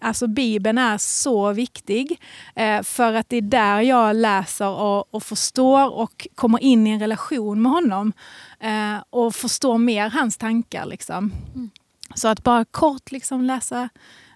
Alltså 0.01 0.27
Bibeln 0.27 0.79
är 0.79 0.99
så 0.99 1.53
viktig 1.53 2.21
eh, 2.55 2.83
för 2.83 3.15
att 3.15 3.29
det 3.29 3.37
är 3.37 3.43
där 3.43 3.81
jag 3.81 4.17
läser 4.17 4.69
och, 4.69 5.15
och 5.15 5.23
förstår 5.23 5.95
och 5.95 6.27
kommer 6.35 6.63
in 6.63 6.87
i 6.87 6.91
en 6.91 7.01
relation 7.01 7.63
med 7.63 7.73
honom 7.73 8.13
eh, 8.61 9.03
och 9.11 9.35
förstår 9.35 9.79
mer 9.79 10.11
hans 10.11 10.37
tankar. 10.37 10.87
Liksom. 10.87 11.33
Mm. 11.55 11.71
Så 12.15 12.29
att 12.29 12.43
bara 12.43 12.65
kort 12.65 13.13
liksom 13.13 13.45
läsa 13.45 13.89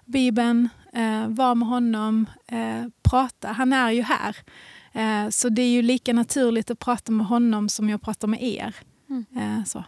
Bibeln, 0.05 0.69
eh, 0.93 1.27
vara 1.27 1.55
med 1.55 1.67
honom, 1.67 2.25
eh, 2.47 2.85
prata. 3.03 3.47
Han 3.47 3.73
är 3.73 3.91
ju 3.91 4.01
här. 4.01 4.37
Eh, 4.93 5.29
så 5.29 5.49
det 5.49 5.61
är 5.61 5.69
ju 5.69 5.81
lika 5.81 6.13
naturligt 6.13 6.71
att 6.71 6.79
prata 6.79 7.11
med 7.11 7.25
honom 7.25 7.69
som 7.69 7.89
jag 7.89 8.01
pratar 8.01 8.27
med 8.27 8.43
er. 8.43 8.75
Mm. 9.09 9.25
Eh, 9.35 9.63
så. 9.65 9.83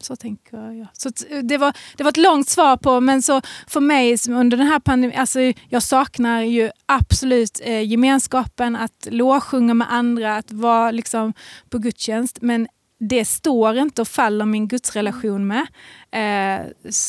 Så 0.00 0.16
tänker 0.16 0.70
jag. 0.70 0.86
Så 0.92 1.10
det, 1.42 1.58
var, 1.58 1.76
det 1.96 2.02
var 2.02 2.10
ett 2.10 2.16
långt 2.16 2.48
svar 2.48 2.76
på, 2.76 3.00
men 3.00 3.22
så 3.22 3.40
för 3.66 3.80
mig 3.80 4.16
under 4.28 4.56
den 4.56 4.66
här 4.66 4.80
pandemin, 4.80 5.18
alltså 5.18 5.40
jag 5.68 5.82
saknar 5.82 6.42
ju 6.42 6.70
absolut 6.86 7.60
eh, 7.64 7.82
gemenskapen, 7.82 8.76
att 8.76 9.08
lovsjunga 9.10 9.74
med 9.74 9.92
andra, 9.92 10.36
att 10.36 10.52
vara 10.52 10.90
liksom 10.90 11.32
på 11.68 11.78
gudstjänst. 11.78 12.38
Men 12.40 12.68
det 12.98 13.24
står 13.24 13.78
inte 13.78 14.00
och 14.00 14.08
faller 14.08 14.44
min 14.44 14.68
gudsrelation 14.68 15.46
med 15.46 15.66
eh, 16.10 16.66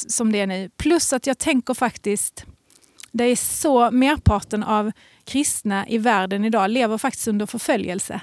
som 0.07 0.31
det 0.31 0.39
är 0.39 0.47
nu. 0.47 0.69
Plus 0.77 1.13
att 1.13 1.27
jag 1.27 1.38
tänker 1.38 1.74
faktiskt, 1.74 2.45
det 3.12 3.24
är 3.24 3.36
så 3.36 3.92
merparten 3.92 4.63
av 4.63 4.92
kristna 5.23 5.87
i 5.87 5.97
världen 5.97 6.45
idag 6.45 6.69
lever 6.69 6.97
faktiskt 6.97 7.28
under 7.28 7.45
förföljelse. 7.45 8.21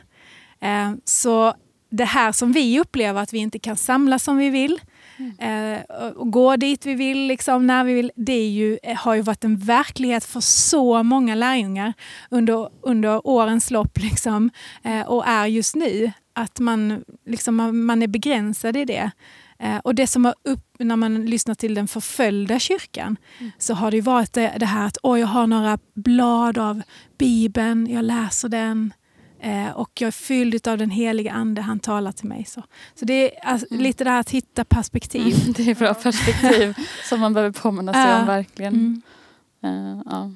Eh, 0.60 0.92
så 1.04 1.54
det 1.90 2.04
här 2.04 2.32
som 2.32 2.52
vi 2.52 2.80
upplever, 2.80 3.22
att 3.22 3.32
vi 3.32 3.38
inte 3.38 3.58
kan 3.58 3.76
samlas 3.76 4.24
som 4.24 4.36
vi 4.36 4.50
vill 4.50 4.80
mm. 5.16 5.74
eh, 5.74 6.10
och 6.10 6.32
gå 6.32 6.56
dit 6.56 6.86
vi 6.86 6.94
vill, 6.94 7.26
liksom, 7.26 7.66
när 7.66 7.84
vi 7.84 7.94
vill, 7.94 8.12
det 8.16 8.32
är 8.32 8.48
ju, 8.48 8.78
eh, 8.82 8.96
har 8.96 9.14
ju 9.14 9.22
varit 9.22 9.44
en 9.44 9.56
verklighet 9.56 10.24
för 10.24 10.40
så 10.40 11.02
många 11.02 11.34
lärjungar 11.34 11.92
under, 12.30 12.70
under 12.82 13.26
årens 13.26 13.70
lopp 13.70 13.98
liksom, 13.98 14.50
eh, 14.84 15.00
och 15.00 15.26
är 15.26 15.46
just 15.46 15.74
nu. 15.74 16.12
Att 16.38 16.60
man, 16.60 17.04
liksom, 17.26 17.56
man, 17.56 17.84
man 17.84 18.02
är 18.02 18.06
begränsad 18.06 18.76
i 18.76 18.84
det. 18.84 19.10
Eh, 19.58 19.78
och 19.78 19.94
det 19.94 20.06
som 20.06 20.24
har 20.24 20.34
upp, 20.42 20.76
när 20.78 20.96
man 20.96 21.26
lyssnar 21.26 21.54
till 21.54 21.74
den 21.74 21.88
förföljda 21.88 22.58
kyrkan 22.58 23.16
mm. 23.38 23.52
så 23.58 23.74
har 23.74 23.90
det 23.90 24.00
varit 24.00 24.32
det, 24.32 24.56
det 24.60 24.66
här 24.66 24.86
att 24.86 24.96
jag 25.02 25.26
har 25.26 25.46
några 25.46 25.78
blad 25.94 26.58
av 26.58 26.82
Bibeln, 27.18 27.86
jag 27.90 28.04
läser 28.04 28.48
den. 28.48 28.92
Eh, 29.40 29.70
och 29.70 29.90
jag 30.00 30.08
är 30.08 30.12
fylld 30.12 30.68
av 30.68 30.78
den 30.78 30.90
heliga 30.90 31.32
ande, 31.32 31.62
han 31.62 31.80
talar 31.80 32.12
till 32.12 32.28
mig. 32.28 32.44
Så, 32.44 32.62
så 32.94 33.04
det 33.04 33.12
är 33.12 33.48
alltså, 33.48 33.66
mm. 33.70 33.82
lite 33.82 34.04
det 34.04 34.10
här 34.10 34.20
att 34.20 34.30
hitta 34.30 34.64
perspektiv. 34.64 35.36
Mm, 35.42 35.52
det 35.56 35.70
är 35.70 35.74
bra 35.74 35.94
perspektiv 35.94 36.74
som 37.08 37.20
man 37.20 37.34
behöver 37.34 37.60
påminna 37.60 37.92
sig 37.92 38.20
om 38.20 38.26
verkligen. 38.26 39.02
Uh, 39.64 40.02
ja. 40.04 40.30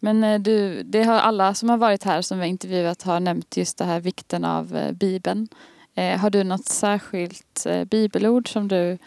Men 0.00 0.24
eh, 0.24 0.40
du, 0.40 0.82
det 0.82 1.02
har 1.02 1.14
alla 1.14 1.54
som 1.54 1.70
har 1.70 1.76
varit 1.76 2.04
här 2.04 2.22
som 2.22 2.38
vi 2.38 2.44
har 2.44 2.48
intervjuat 2.48 3.02
har 3.02 3.20
nämnt 3.20 3.56
just 3.56 3.78
det 3.78 3.84
här 3.84 4.00
vikten 4.00 4.44
av 4.44 4.76
eh, 4.76 4.92
Bibeln. 4.92 5.48
Eh, 5.94 6.18
har 6.18 6.30
du 6.30 6.44
något 6.44 6.66
särskilt 6.66 7.66
bibelord 7.90 8.52
som 8.52 8.68
du 8.68 8.98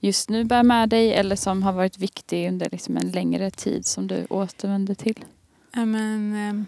just 0.00 0.30
nu 0.30 0.44
bär 0.44 0.62
med 0.62 0.88
dig 0.88 1.14
eller 1.14 1.36
som 1.36 1.62
har 1.62 1.72
varit 1.72 1.98
viktig 1.98 2.48
under 2.48 2.68
liksom 2.70 2.96
en 2.96 3.10
längre 3.10 3.50
tid 3.50 3.86
som 3.86 4.06
du 4.06 4.26
återvänder 4.30 4.94
till? 4.94 5.24
Amen. 5.72 6.66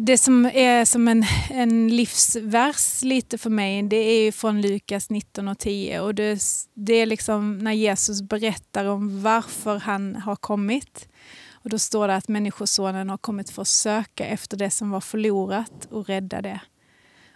det 0.00 0.18
som 0.18 0.46
är 0.46 0.84
som 0.84 1.08
en, 1.08 1.24
en 1.50 1.88
livsvers 1.88 3.02
lite 3.02 3.38
för 3.38 3.50
mig, 3.50 3.82
det 3.82 3.96
är 3.96 4.32
från 4.32 4.60
Lukas 4.60 5.10
19 5.10 5.48
och 5.48 5.58
10. 5.58 6.00
Och 6.00 6.14
det, 6.14 6.40
det 6.74 6.94
är 6.94 7.06
liksom 7.06 7.58
när 7.58 7.72
Jesus 7.72 8.22
berättar 8.22 8.84
om 8.84 9.22
varför 9.22 9.78
han 9.78 10.16
har 10.16 10.36
kommit. 10.36 11.08
Och 11.68 11.70
då 11.70 11.78
står 11.78 12.08
det 12.08 12.16
att 12.16 12.28
Människosonen 12.28 13.10
har 13.10 13.16
kommit 13.16 13.50
för 13.50 13.62
att 13.62 13.68
söka 13.68 14.26
efter 14.26 14.56
det 14.56 14.70
som 14.70 14.90
var 14.90 15.00
förlorat 15.00 15.88
och 15.90 16.06
rädda 16.06 16.42
det. 16.42 16.60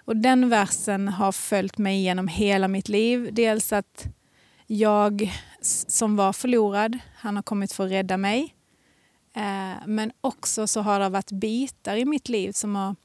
Och 0.05 0.17
den 0.17 0.49
versen 0.49 1.09
har 1.09 1.33
följt 1.33 1.79
mig 1.79 2.03
genom 2.03 2.29
hela 2.29 2.69
mitt 2.69 2.89
liv. 2.89 3.29
Dels 3.33 3.73
att 3.73 4.07
jag 4.67 5.33
som 5.89 6.17
var 6.17 6.33
förlorad, 6.33 6.99
han 7.17 7.37
har 7.37 7.43
kommit 7.43 7.73
för 7.73 7.85
att 7.85 7.91
rädda 7.91 8.17
mig. 8.17 8.55
Eh, 9.37 9.87
men 9.87 10.13
också 10.21 10.67
så 10.67 10.81
har 10.81 11.01
det 11.01 11.09
varit 11.09 11.33
bitar 11.33 11.97
i 11.97 12.05
mitt 12.05 12.29
liv 12.29 12.53
som 12.53 12.77
har 12.77 12.97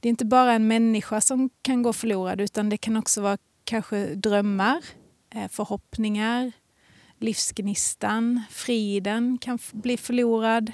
det 0.00 0.08
är 0.08 0.10
inte 0.10 0.24
bara 0.24 0.52
en 0.52 0.68
människa 0.68 1.20
som 1.20 1.50
kan 1.62 1.82
gå 1.82 1.92
förlorad 1.92 2.40
utan 2.40 2.68
det 2.68 2.76
kan 2.76 2.96
också 2.96 3.20
vara 3.20 3.38
kanske 3.64 4.14
drömmar, 4.14 4.84
eh, 5.34 5.48
förhoppningar, 5.48 6.52
livsgnistan, 7.20 8.42
friden 8.50 9.38
kan 9.38 9.58
bli 9.72 9.96
förlorad. 9.96 10.72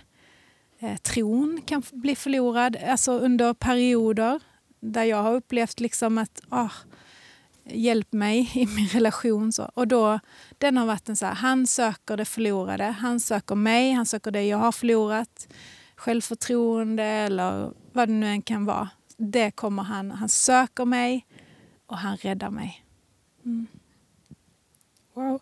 Eh, 0.79 0.97
tron 0.97 1.61
kan 1.67 1.83
bli 1.93 2.17
förlorad, 2.17 2.77
alltså 2.77 3.13
under 3.13 3.55
perioder 3.55 4.41
där 4.81 5.05
jag 5.05 5.23
har 5.23 5.35
upplevt 5.35 5.81
liksom 5.81 6.19
att 6.19 6.41
oh, 6.51 6.73
hjälp 7.65 8.13
mig 8.13 8.51
i 8.55 8.67
min 8.67 8.89
relation. 8.89 9.53
Så. 9.53 9.71
Och 9.75 9.89
då, 9.89 10.21
den 10.59 10.77
har 10.77 10.87
varit 10.87 11.09
en 11.09 11.17
så 11.17 11.27
här, 11.27 11.35
han 11.35 11.67
söker 11.67 12.17
det 12.17 12.25
förlorade, 12.25 12.85
han 12.85 13.21
söker 13.21 13.55
mig, 13.55 13.93
han 13.93 14.07
söker 14.07 14.31
det 14.31 14.43
jag 14.43 14.59
har 14.59 14.73
förlorat. 14.73 15.49
Självförtroende 15.97 17.05
eller 17.05 17.73
vad 17.93 18.09
det 18.09 18.15
nu 18.15 18.27
än 18.27 18.43
kan 18.43 18.65
vara. 18.65 18.89
Det 19.17 19.51
kommer 19.51 19.83
han, 19.83 20.11
han 20.11 20.29
söker 20.29 20.85
mig 20.85 21.27
och 21.87 21.99
han 21.99 22.17
räddar 22.17 22.51
mig. 22.51 22.85
Mm. 23.45 23.67
Wow. 25.15 25.41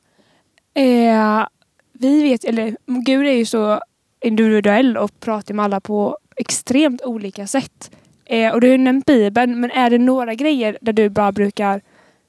Eh, 0.75 1.47
vi 1.93 2.23
vet, 2.23 2.45
eller 2.45 2.77
Gud 2.87 3.27
är 3.27 3.33
ju 3.33 3.47
så 3.47 3.81
individuell 4.21 4.97
och 4.97 5.21
pratar 5.21 5.55
med 5.55 5.65
alla 5.65 5.81
på 5.81 6.19
extremt 6.37 7.03
olika 7.03 7.47
sätt. 7.47 7.91
Eh, 8.25 8.53
och 8.53 8.61
du 8.61 8.71
har 8.71 8.79
nämnt 8.79 9.07
Bibeln, 9.07 9.61
men 9.61 9.71
är 9.71 9.91
det 9.91 9.99
några 9.99 10.35
grejer 10.35 10.79
där 10.81 10.93
du 10.93 11.09
bara 11.09 11.33
brukar 11.33 11.83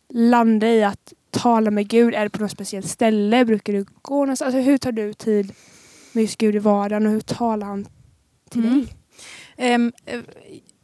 landa 0.10 0.68
i 0.68 0.84
att 0.84 1.14
tala 1.32 1.72
med 1.72 1.88
Gud? 1.88 2.16
Är 2.16 2.24
det 2.24 2.30
på 2.30 2.42
något 2.42 2.52
speciellt 2.52 2.88
ställe? 2.88 3.46
Brukar 3.46 3.74
du 3.74 3.86
gå 4.02 4.16
någonstans? 4.16 4.56
Alltså, 4.56 4.70
hur 4.70 4.78
tar 4.78 4.92
du 4.92 5.14
tid 5.14 5.52
med 6.12 6.22
just 6.22 6.38
Gud 6.38 6.56
i 6.56 6.60
vardagen 6.60 7.06
och 7.06 7.12
hur 7.12 7.20
talar 7.20 7.68
han 7.68 7.88
till 8.50 8.66
mm. 8.66 8.86
dig? 9.58 9.76
Um, 9.76 9.92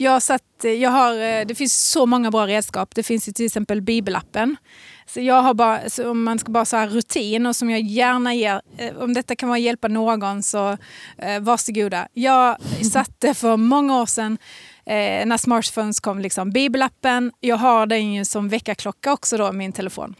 jag, 0.01 0.21
satt, 0.21 0.43
jag 0.63 0.89
har, 0.89 1.13
eh, 1.13 1.45
det 1.45 1.55
finns 1.55 1.91
så 1.91 2.05
många 2.05 2.31
bra 2.31 2.47
redskap. 2.47 2.95
Det 2.95 3.03
finns 3.03 3.25
till 3.25 3.45
exempel 3.45 3.81
bibelappen. 3.81 4.57
Så 5.05 5.21
jag 5.21 5.41
har 5.41 5.53
bara, 5.53 5.79
om 6.09 6.23
man 6.23 6.39
ska 6.39 6.51
bara 6.51 6.65
så 6.65 6.77
rutin 6.77 7.45
och 7.45 7.55
som 7.55 7.69
jag 7.69 7.81
gärna 7.81 8.33
ger, 8.33 8.61
eh, 8.77 8.97
om 8.97 9.13
detta 9.13 9.35
kan 9.35 9.49
vara 9.49 9.59
hjälpa 9.59 9.87
någon 9.87 10.43
så 10.43 10.77
eh, 11.17 11.39
varsågoda. 11.39 12.07
Jag 12.13 12.57
satte 12.91 13.33
för 13.33 13.57
många 13.57 14.01
år 14.01 14.05
sedan 14.05 14.37
eh, 14.85 15.25
när 15.25 15.37
smartphones 15.37 15.99
kom, 15.99 16.19
liksom, 16.19 16.51
bibelappen. 16.51 17.31
Jag 17.39 17.57
har 17.57 17.85
den 17.85 18.13
ju 18.13 18.25
som 18.25 18.49
väckarklocka 18.49 19.13
också 19.13 19.37
då, 19.37 19.51
min 19.51 19.71
telefon. 19.71 20.15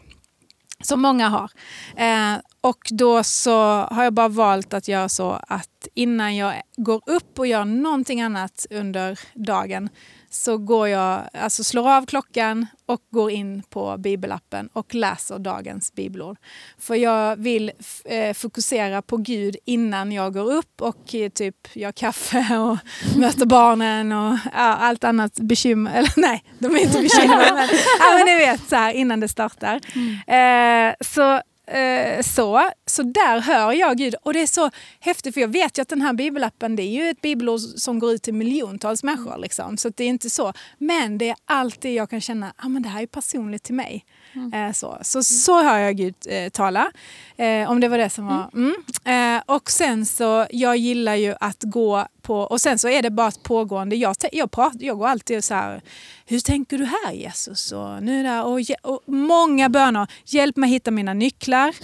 Som 0.82 1.02
många 1.02 1.28
har. 1.28 1.50
Eh, 1.96 2.40
och 2.60 2.78
då 2.90 3.24
så 3.24 3.52
har 3.90 4.04
jag 4.04 4.12
bara 4.12 4.28
valt 4.28 4.74
att 4.74 4.88
göra 4.88 5.08
så 5.08 5.40
att 5.48 5.88
innan 5.94 6.36
jag 6.36 6.54
går 6.76 7.02
upp 7.06 7.38
och 7.38 7.46
gör 7.46 7.64
någonting 7.64 8.20
annat 8.22 8.66
under 8.70 9.18
dagen 9.34 9.88
så 10.34 10.58
går 10.58 10.88
jag, 10.88 11.28
alltså 11.32 11.64
slår 11.64 11.90
av 11.90 12.06
klockan 12.06 12.66
och 12.86 13.00
går 13.10 13.30
in 13.30 13.62
på 13.70 13.96
bibelappen 13.98 14.68
och 14.72 14.94
läser 14.94 15.38
dagens 15.38 15.94
bibelord. 15.94 16.36
För 16.78 16.94
jag 16.94 17.36
vill 17.36 17.72
eh, 18.04 18.34
fokusera 18.34 19.02
på 19.02 19.16
Gud 19.16 19.56
innan 19.64 20.12
jag 20.12 20.32
går 20.32 20.52
upp 20.52 20.80
och 20.80 21.14
eh, 21.14 21.28
typ 21.28 21.76
gör 21.76 21.92
kaffe 21.92 22.56
och 22.58 22.78
möter 23.16 23.46
barnen 23.46 24.12
och 24.12 24.38
allt 24.52 25.04
annat 25.04 25.34
bekymmer. 25.34 25.98
Eller 25.98 26.12
nej, 26.16 26.44
de 26.58 26.76
är 26.76 26.80
inte 26.80 27.02
bekymmer. 27.02 27.52
men, 27.54 27.68
ja, 27.98 28.16
men 28.16 28.26
ni 28.26 28.36
vet, 28.36 28.68
så 28.68 28.76
här, 28.76 28.92
innan 28.92 29.20
det 29.20 29.28
startar. 29.28 29.80
Mm. 29.94 30.88
Eh, 30.88 30.94
så 31.00 31.40
Eh, 31.72 32.22
så. 32.22 32.70
så 32.86 33.02
där 33.02 33.40
hör 33.40 33.72
jag 33.72 33.98
Gud. 33.98 34.14
Och 34.22 34.32
det 34.32 34.42
är 34.42 34.46
så 34.46 34.70
häftigt 35.00 35.34
för 35.34 35.40
jag 35.40 35.48
vet 35.48 35.78
ju 35.78 35.82
att 35.82 35.88
den 35.88 36.02
här 36.02 36.12
bibelappen 36.12 36.76
det 36.76 36.82
är 36.82 37.04
ju 37.04 37.10
ett 37.10 37.20
bibelord 37.20 37.60
som 37.60 37.98
går 37.98 38.12
ut 38.12 38.22
till 38.22 38.34
miljontals 38.34 39.02
människor. 39.02 39.38
Liksom. 39.38 39.76
Så 39.76 39.88
det 39.88 40.04
är 40.04 40.08
inte 40.08 40.30
så. 40.30 40.52
Men 40.78 41.18
det 41.18 41.28
är 41.28 41.36
alltid 41.44 41.94
jag 41.94 42.10
kan 42.10 42.20
känna 42.20 42.46
att 42.48 42.54
ah, 42.56 42.68
det 42.68 42.88
här 42.88 43.02
är 43.02 43.06
personligt 43.06 43.62
till 43.62 43.74
mig. 43.74 44.04
Mm. 44.34 44.52
Eh, 44.52 44.72
så. 44.72 44.98
Så, 45.02 45.22
så 45.22 45.62
hör 45.62 45.78
jag 45.78 45.96
Gud 45.96 46.14
eh, 46.28 46.48
tala. 46.48 46.92
Eh, 47.36 47.70
om 47.70 47.80
det 47.80 47.88
var 47.88 47.98
det 47.98 48.10
som 48.10 48.26
var... 48.26 48.50
Mm. 48.54 48.74
mm. 49.04 49.36
Eh, 49.36 49.42
och 49.46 49.70
sen 49.70 50.06
så, 50.06 50.46
jag 50.50 50.76
gillar 50.76 51.14
ju 51.14 51.34
att 51.40 51.62
gå 51.62 52.06
på... 52.22 52.36
Och 52.36 52.60
sen 52.60 52.78
så 52.78 52.88
är 52.88 53.02
det 53.02 53.10
bara 53.10 53.28
ett 53.28 53.42
pågående. 53.42 53.96
Jag, 53.96 54.16
jag, 54.32 54.50
pratar, 54.50 54.78
jag 54.82 54.98
går 54.98 55.06
alltid 55.06 55.44
så 55.44 55.54
här, 55.54 55.82
hur 56.26 56.40
tänker 56.40 56.78
du 56.78 56.84
här 56.84 57.12
Jesus? 57.12 57.72
Och, 57.72 58.02
nu 58.02 58.22
där, 58.22 58.44
och, 58.44 58.60
och 58.82 59.00
många 59.06 59.68
böner. 59.68 60.06
Hjälp 60.24 60.56
mig 60.56 60.70
hitta 60.70 60.90
mina 60.90 61.14
nycklar. 61.14 61.74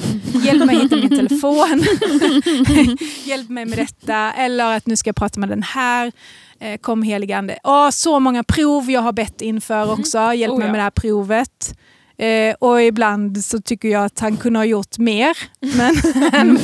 Hjälp 0.45 0.66
mig 0.66 0.76
hitta 0.76 0.97
min 0.97 1.09
telefon. 1.09 1.85
Hjälp 3.25 3.49
mig 3.49 3.64
med 3.64 3.78
detta. 3.78 4.33
Eller 4.33 4.76
att 4.76 4.87
nu 4.87 4.97
ska 4.97 5.09
jag 5.09 5.16
prata 5.16 5.40
med 5.40 5.49
den 5.49 5.62
här. 5.62 6.12
Eh, 6.61 6.78
kom 6.78 7.02
heligande. 7.02 7.59
Åh, 7.64 7.90
så 7.90 8.21
många 8.21 8.45
prov 8.45 8.90
jag 8.90 9.00
har 9.00 9.12
bett 9.12 9.40
inför 9.40 9.83
mm. 9.83 10.00
också. 10.00 10.35
Hjälp 10.35 10.52
oh, 10.52 10.59
mig 10.59 10.68
med 10.68 10.78
det 10.78 10.83
här 10.83 10.90
provet. 10.90 11.78
Eh, 12.19 12.55
och 12.59 12.83
ibland 12.83 13.45
så 13.45 13.61
tycker 13.61 13.89
jag 13.89 14.05
att 14.05 14.21
han 14.21 14.37
kunde 14.37 14.59
ha 14.59 14.65
gjort 14.65 14.99
mer. 14.99 15.37
Men, 16.33 16.59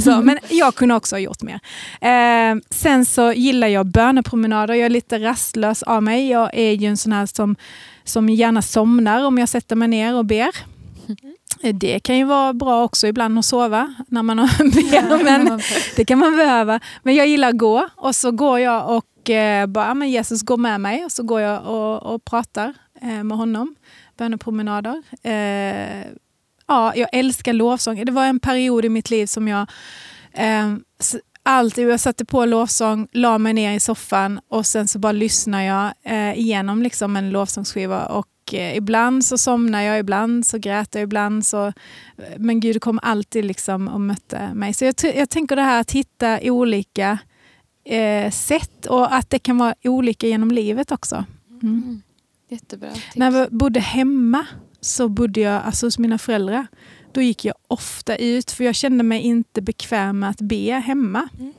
så, 0.00 0.22
men 0.22 0.38
jag 0.48 0.74
kunde 0.74 0.94
också 0.94 1.14
ha 1.14 1.20
gjort 1.20 1.42
mer. 1.42 1.60
Eh, 2.00 2.56
sen 2.70 3.04
så 3.04 3.32
gillar 3.32 3.68
jag 3.68 3.86
bönepromenader. 3.86 4.74
Jag 4.74 4.86
är 4.86 4.90
lite 4.90 5.18
rastlös 5.18 5.82
av 5.82 6.02
mig. 6.02 6.30
Jag 6.30 6.50
är 6.54 6.72
ju 6.72 6.86
en 6.86 6.96
sån 6.96 7.12
här 7.12 7.26
som, 7.26 7.56
som 8.04 8.28
gärna 8.28 8.62
somnar 8.62 9.24
om 9.24 9.38
jag 9.38 9.48
sätter 9.48 9.76
mig 9.76 9.88
ner 9.88 10.14
och 10.14 10.24
ber. 10.24 10.50
Eh, 11.62 11.74
det 11.74 12.00
kan 12.00 12.18
ju 12.18 12.24
vara 12.24 12.52
bra 12.52 12.84
också 12.84 13.06
ibland 13.06 13.38
att 13.38 13.44
sova 13.44 13.94
när 14.08 14.22
man 14.22 14.36
ber, 14.58 15.24
men 15.24 15.60
det 15.96 16.04
kan 16.04 16.18
man 16.18 16.36
behöva. 16.36 16.80
Men 17.02 17.14
jag 17.14 17.26
gillar 17.26 17.48
att 17.48 17.58
gå 17.58 17.88
och 17.96 18.14
så 18.16 18.30
går 18.30 18.60
jag 18.60 18.96
och 18.96 19.30
eh, 19.30 19.66
bara, 19.66 19.94
men 19.94 20.10
Jesus 20.10 20.42
går 20.42 20.56
med 20.56 20.80
mig 20.80 21.04
och 21.04 21.12
så 21.12 21.22
går 21.22 21.40
jag 21.40 21.66
och, 21.66 22.14
och 22.14 22.24
pratar 22.24 22.74
eh, 23.02 23.24
med 23.24 23.38
honom 23.38 23.74
bönepromenader. 24.16 25.02
Eh, 25.22 26.06
ja, 26.66 26.92
jag 26.96 27.08
älskar 27.12 27.52
lovsång. 27.52 28.04
Det 28.04 28.12
var 28.12 28.26
en 28.26 28.40
period 28.40 28.84
i 28.84 28.88
mitt 28.88 29.10
liv 29.10 29.26
som 29.26 29.48
jag 29.48 29.70
eh, 30.32 30.74
alltid, 31.44 31.88
jag 31.88 32.00
satte 32.00 32.24
på 32.24 32.44
lovsång, 32.44 33.08
la 33.12 33.38
mig 33.38 33.52
ner 33.52 33.72
i 33.72 33.80
soffan 33.80 34.40
och 34.48 34.66
sen 34.66 34.88
så 34.88 34.98
bara 34.98 35.12
lyssnade 35.12 35.64
jag 35.64 35.92
eh, 36.02 36.38
igenom 36.38 36.82
liksom 36.82 37.16
en 37.16 37.30
lovsångsskiva 37.30 38.06
och 38.06 38.54
eh, 38.54 38.76
ibland 38.76 39.24
så 39.24 39.38
somnade 39.38 39.84
jag, 39.84 39.98
ibland 39.98 40.46
så 40.46 40.58
grät 40.58 40.94
jag, 40.94 41.02
ibland 41.02 41.46
så... 41.46 41.66
Eh, 41.66 41.72
men 42.38 42.60
Gud 42.60 42.80
kom 42.80 43.00
alltid 43.02 43.44
liksom 43.44 43.88
och 43.88 44.00
mötte 44.00 44.54
mig. 44.54 44.74
Så 44.74 44.84
jag, 44.84 44.94
jag 45.02 45.30
tänker 45.30 45.56
det 45.56 45.62
här 45.62 45.80
att 45.80 45.90
hitta 45.90 46.38
olika 46.42 47.18
eh, 47.84 48.30
sätt 48.30 48.86
och 48.86 49.14
att 49.14 49.30
det 49.30 49.38
kan 49.38 49.58
vara 49.58 49.74
olika 49.84 50.26
genom 50.26 50.50
livet 50.50 50.92
också. 50.92 51.24
Mm. 51.62 51.82
mm. 51.84 52.02
Jättebra 52.48 52.90
tips. 52.90 53.16
När 53.16 53.32
jag 53.32 53.50
bodde 53.50 53.80
hemma 53.80 54.46
så 54.80 55.08
bodde 55.08 55.40
jag 55.40 55.62
alltså 55.62 55.86
hos 55.86 55.98
mina 55.98 56.18
föräldrar. 56.18 56.66
Då 57.12 57.22
gick 57.22 57.44
jag 57.44 57.54
ofta 57.68 58.16
ut 58.16 58.50
för 58.50 58.64
jag 58.64 58.74
kände 58.74 59.04
mig 59.04 59.20
inte 59.20 59.62
bekväm 59.62 60.18
med 60.18 60.30
att 60.30 60.40
be 60.40 60.72
hemma. 60.72 61.28
Mm. 61.38 61.52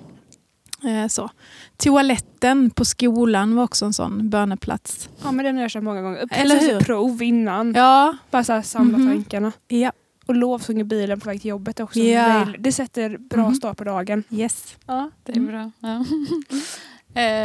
Eh, 0.84 1.08
så. 1.08 1.30
Toaletten 1.78 2.70
på 2.70 2.86
skolan 2.86 3.56
var 3.56 3.64
också 3.64 3.86
en 3.86 3.94
sån 3.94 4.30
böneplats. 4.30 5.10
Ja 5.24 5.32
men 5.32 5.46
den 5.46 5.56
har 5.56 5.62
jag 5.62 5.72
kört 5.72 5.84
många 5.84 6.02
gånger. 6.02 6.28
Eller 6.32 6.60
hur? 6.60 6.80
prov 6.80 7.24
innan. 7.24 7.74
Ja. 7.74 8.18
Bara 8.32 8.44
så 8.44 8.54
här 8.54 8.62
samla 8.62 8.98
mm 8.98 9.08
-hmm. 9.08 9.14
tankarna. 9.14 9.52
Ja. 9.68 9.92
Och 10.26 10.36
lovsång 10.36 10.80
i 10.80 10.84
bilen 10.84 11.20
på 11.20 11.30
väg 11.30 11.42
till 11.42 11.50
jobbet 11.50 11.80
också. 11.80 12.00
Ja. 12.00 12.48
Det 12.60 12.72
sätter 12.72 13.18
bra 13.18 13.40
mm 13.40 13.52
-hmm. 13.52 13.56
start 13.56 13.78
på 13.78 13.84
dagen. 13.84 14.24
Yes. 14.30 14.78
Ja, 14.86 15.12
det 15.24 15.32
är 15.32 15.40
bra. 15.40 15.72
Ja. 15.80 16.06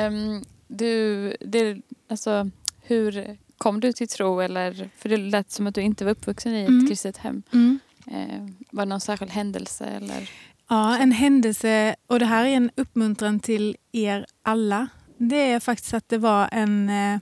um, 0.08 0.44
du, 0.68 1.36
det, 1.40 1.82
alltså, 2.10 2.50
hur 2.90 3.38
kom 3.58 3.80
du 3.80 3.92
till 3.92 4.08
tro? 4.08 4.40
Eller, 4.40 4.88
för 4.98 5.08
det 5.08 5.16
lät 5.16 5.50
som 5.50 5.66
att 5.66 5.74
du 5.74 5.80
inte 5.80 6.04
var 6.04 6.12
uppvuxen 6.12 6.54
i 6.54 6.62
ett 6.62 6.68
mm. 6.68 6.88
kristet 6.88 7.16
hem. 7.16 7.42
Mm. 7.52 7.78
Eh, 8.06 8.46
var 8.70 8.86
det 8.86 8.88
någon 8.88 9.00
särskild 9.00 9.30
händelse? 9.30 9.84
Eller? 9.84 10.30
Ja, 10.68 10.98
en 10.98 11.12
händelse. 11.12 11.96
Och 12.06 12.18
det 12.18 12.26
här 12.26 12.44
är 12.44 12.48
en 12.48 12.70
uppmuntran 12.74 13.40
till 13.40 13.76
er 13.92 14.26
alla. 14.42 14.88
Det 15.16 15.50
är 15.50 15.60
faktiskt 15.60 15.94
att 15.94 16.08
det 16.08 16.18
var 16.18 16.48
en... 16.52 16.88
Eh, 16.88 17.18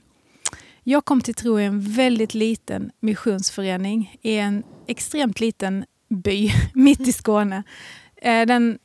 jag 0.83 1.05
kom 1.05 1.21
till 1.21 1.33
tro 1.33 1.59
i 1.59 1.65
en 1.65 1.81
väldigt 1.81 2.33
liten 2.33 2.91
missionsförening 2.99 4.17
i 4.21 4.35
en 4.35 4.63
extremt 4.87 5.39
liten 5.39 5.85
by 6.09 6.51
mitt 6.73 7.07
i 7.07 7.13
Skåne. 7.13 7.63
Eh, 8.15 8.45
den 8.45 8.79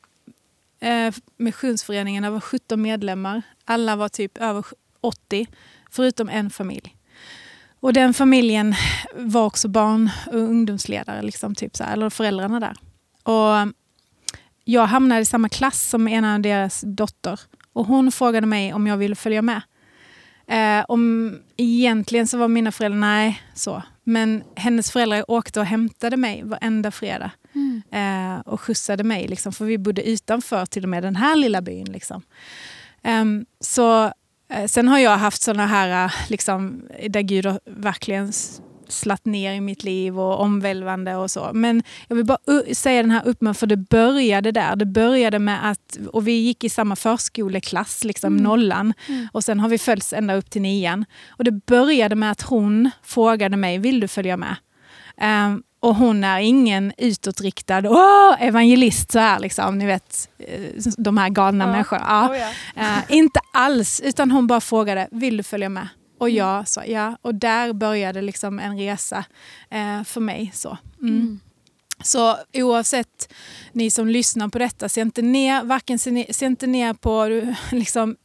eh, 0.80 1.14
missionsföreningen 1.36 2.32
var 2.32 2.40
17 2.40 2.82
medlemmar. 2.82 3.42
Alla 3.64 3.96
var 3.96 4.08
typ 4.08 4.38
över 4.38 4.64
80, 5.00 5.46
förutom 5.94 6.28
en 6.28 6.50
familj. 6.50 6.96
Och 7.80 7.92
den 7.92 8.14
familjen 8.14 8.74
var 9.14 9.44
också 9.44 9.68
barn 9.68 10.10
och 10.26 10.38
ungdomsledare, 10.38 11.22
liksom, 11.22 11.54
typ 11.54 11.76
så 11.76 11.84
här, 11.84 11.92
eller 11.92 12.10
föräldrarna 12.10 12.60
där. 12.60 12.76
Och 13.22 13.72
jag 14.64 14.86
hamnade 14.86 15.20
i 15.20 15.24
samma 15.24 15.48
klass 15.48 15.88
som 15.88 16.08
en 16.08 16.24
av 16.24 16.40
deras 16.40 16.84
dotter. 16.86 17.40
Och 17.72 17.86
hon 17.86 18.12
frågade 18.12 18.46
mig 18.46 18.74
om 18.74 18.86
jag 18.86 18.96
ville 18.96 19.14
följa 19.14 19.42
med. 19.42 19.62
Eh, 20.46 20.84
om, 20.88 21.34
egentligen 21.56 22.26
så 22.26 22.38
var 22.38 22.48
mina 22.48 22.72
föräldrar, 22.72 23.00
nej, 23.00 23.42
så. 23.54 23.82
Men 24.04 24.42
hennes 24.56 24.90
föräldrar 24.90 25.30
åkte 25.30 25.60
och 25.60 25.66
hämtade 25.66 26.16
mig 26.16 26.42
varenda 26.44 26.90
fredag. 26.90 27.30
Mm. 27.54 27.82
Eh, 27.90 28.40
och 28.40 28.60
skjutsade 28.60 29.04
mig, 29.04 29.28
liksom, 29.28 29.52
för 29.52 29.64
vi 29.64 29.78
bodde 29.78 30.08
utanför 30.08 30.66
till 30.66 30.82
och 30.82 30.88
med 30.88 31.02
den 31.02 31.16
här 31.16 31.36
lilla 31.36 31.62
byn. 31.62 31.92
Liksom. 31.92 32.22
Um, 33.02 33.46
så 33.60 34.04
Eh, 34.06 34.10
Sen 34.68 34.88
har 34.88 34.98
jag 34.98 35.16
haft 35.16 35.42
sådana 35.42 35.66
här, 35.66 36.04
eh, 36.04 36.12
liksom, 36.28 36.82
där 37.08 37.22
Gud 37.22 37.46
har 37.46 37.60
verkligen 37.66 38.32
slatt 38.88 39.24
ner 39.24 39.52
i 39.52 39.60
mitt 39.60 39.84
liv 39.84 40.20
och 40.20 40.40
omvälvande 40.40 41.16
och 41.16 41.30
så. 41.30 41.50
Men 41.54 41.82
jag 42.08 42.16
vill 42.16 42.24
bara 42.24 42.38
säga 42.74 43.02
den 43.02 43.10
här 43.10 43.22
uppmaningen, 43.26 43.54
för 43.54 43.66
det 43.66 43.76
började 43.76 44.52
där. 44.52 44.76
Det 44.76 44.86
började 44.86 45.38
med 45.38 45.70
att, 45.70 45.98
och 46.12 46.28
vi 46.28 46.32
gick 46.32 46.64
i 46.64 46.68
samma 46.68 46.96
förskoleklass, 46.96 48.04
liksom 48.04 48.32
Mm. 48.32 48.44
nollan. 48.44 48.92
Mm. 49.08 49.28
Och 49.32 49.44
sen 49.44 49.60
har 49.60 49.68
vi 49.68 49.78
följts 49.78 50.12
ända 50.12 50.34
upp 50.34 50.50
till 50.50 50.62
nian. 50.62 51.04
Och 51.28 51.44
det 51.44 51.52
började 51.66 52.14
med 52.14 52.30
att 52.30 52.42
hon 52.42 52.90
frågade 53.02 53.56
mig, 53.56 53.78
vill 53.78 54.00
du 54.00 54.08
följa 54.08 54.36
med? 54.36 54.56
Ehm, 55.16 55.62
och 55.84 55.94
hon 55.94 56.24
är 56.24 56.38
ingen 56.40 56.92
utåtriktad 56.98 57.82
Åh, 57.88 58.36
evangelist 58.42 59.12
så 59.12 59.18
här 59.18 59.38
liksom, 59.38 59.78
ni 59.78 59.86
vet 59.86 60.28
eh, 60.38 60.60
de 60.98 61.18
här 61.18 61.28
galna 61.28 61.64
Ja. 61.64 61.70
människorna. 61.72 62.04
Ja. 62.08 62.28
Oh, 62.30 62.36
ja. 62.36 62.82
Eh, 62.82 63.16
inte 63.16 63.40
alls, 63.52 64.00
utan 64.04 64.30
hon 64.30 64.46
bara 64.46 64.60
frågade, 64.60 65.08
vill 65.10 65.36
du 65.36 65.42
följa 65.42 65.68
med? 65.68 65.88
Och 66.18 66.30
jag 66.30 66.68
sa 66.68 66.84
ja. 66.84 67.16
Och 67.22 67.34
där 67.34 67.72
började 67.72 68.22
liksom 68.22 68.58
en 68.58 68.78
resa 68.78 69.24
eh, 69.70 70.04
för 70.04 70.20
mig. 70.20 70.50
Så. 70.54 70.78
Mm. 71.02 71.14
Mm. 71.14 71.40
Så 72.02 72.36
oavsett 72.52 73.32
ni 73.72 73.90
som 73.90 74.08
lyssnar 74.08 74.48
på 74.48 74.58
detta, 74.58 74.88
se 74.88 75.00
inte 75.00 75.22
ner, 75.22 75.64
varken 75.64 75.98
se 75.98 76.34
se 76.34 76.46
inte 76.46 76.66
ner 76.66 76.94
på 76.94 77.28
liksom, 77.72 78.16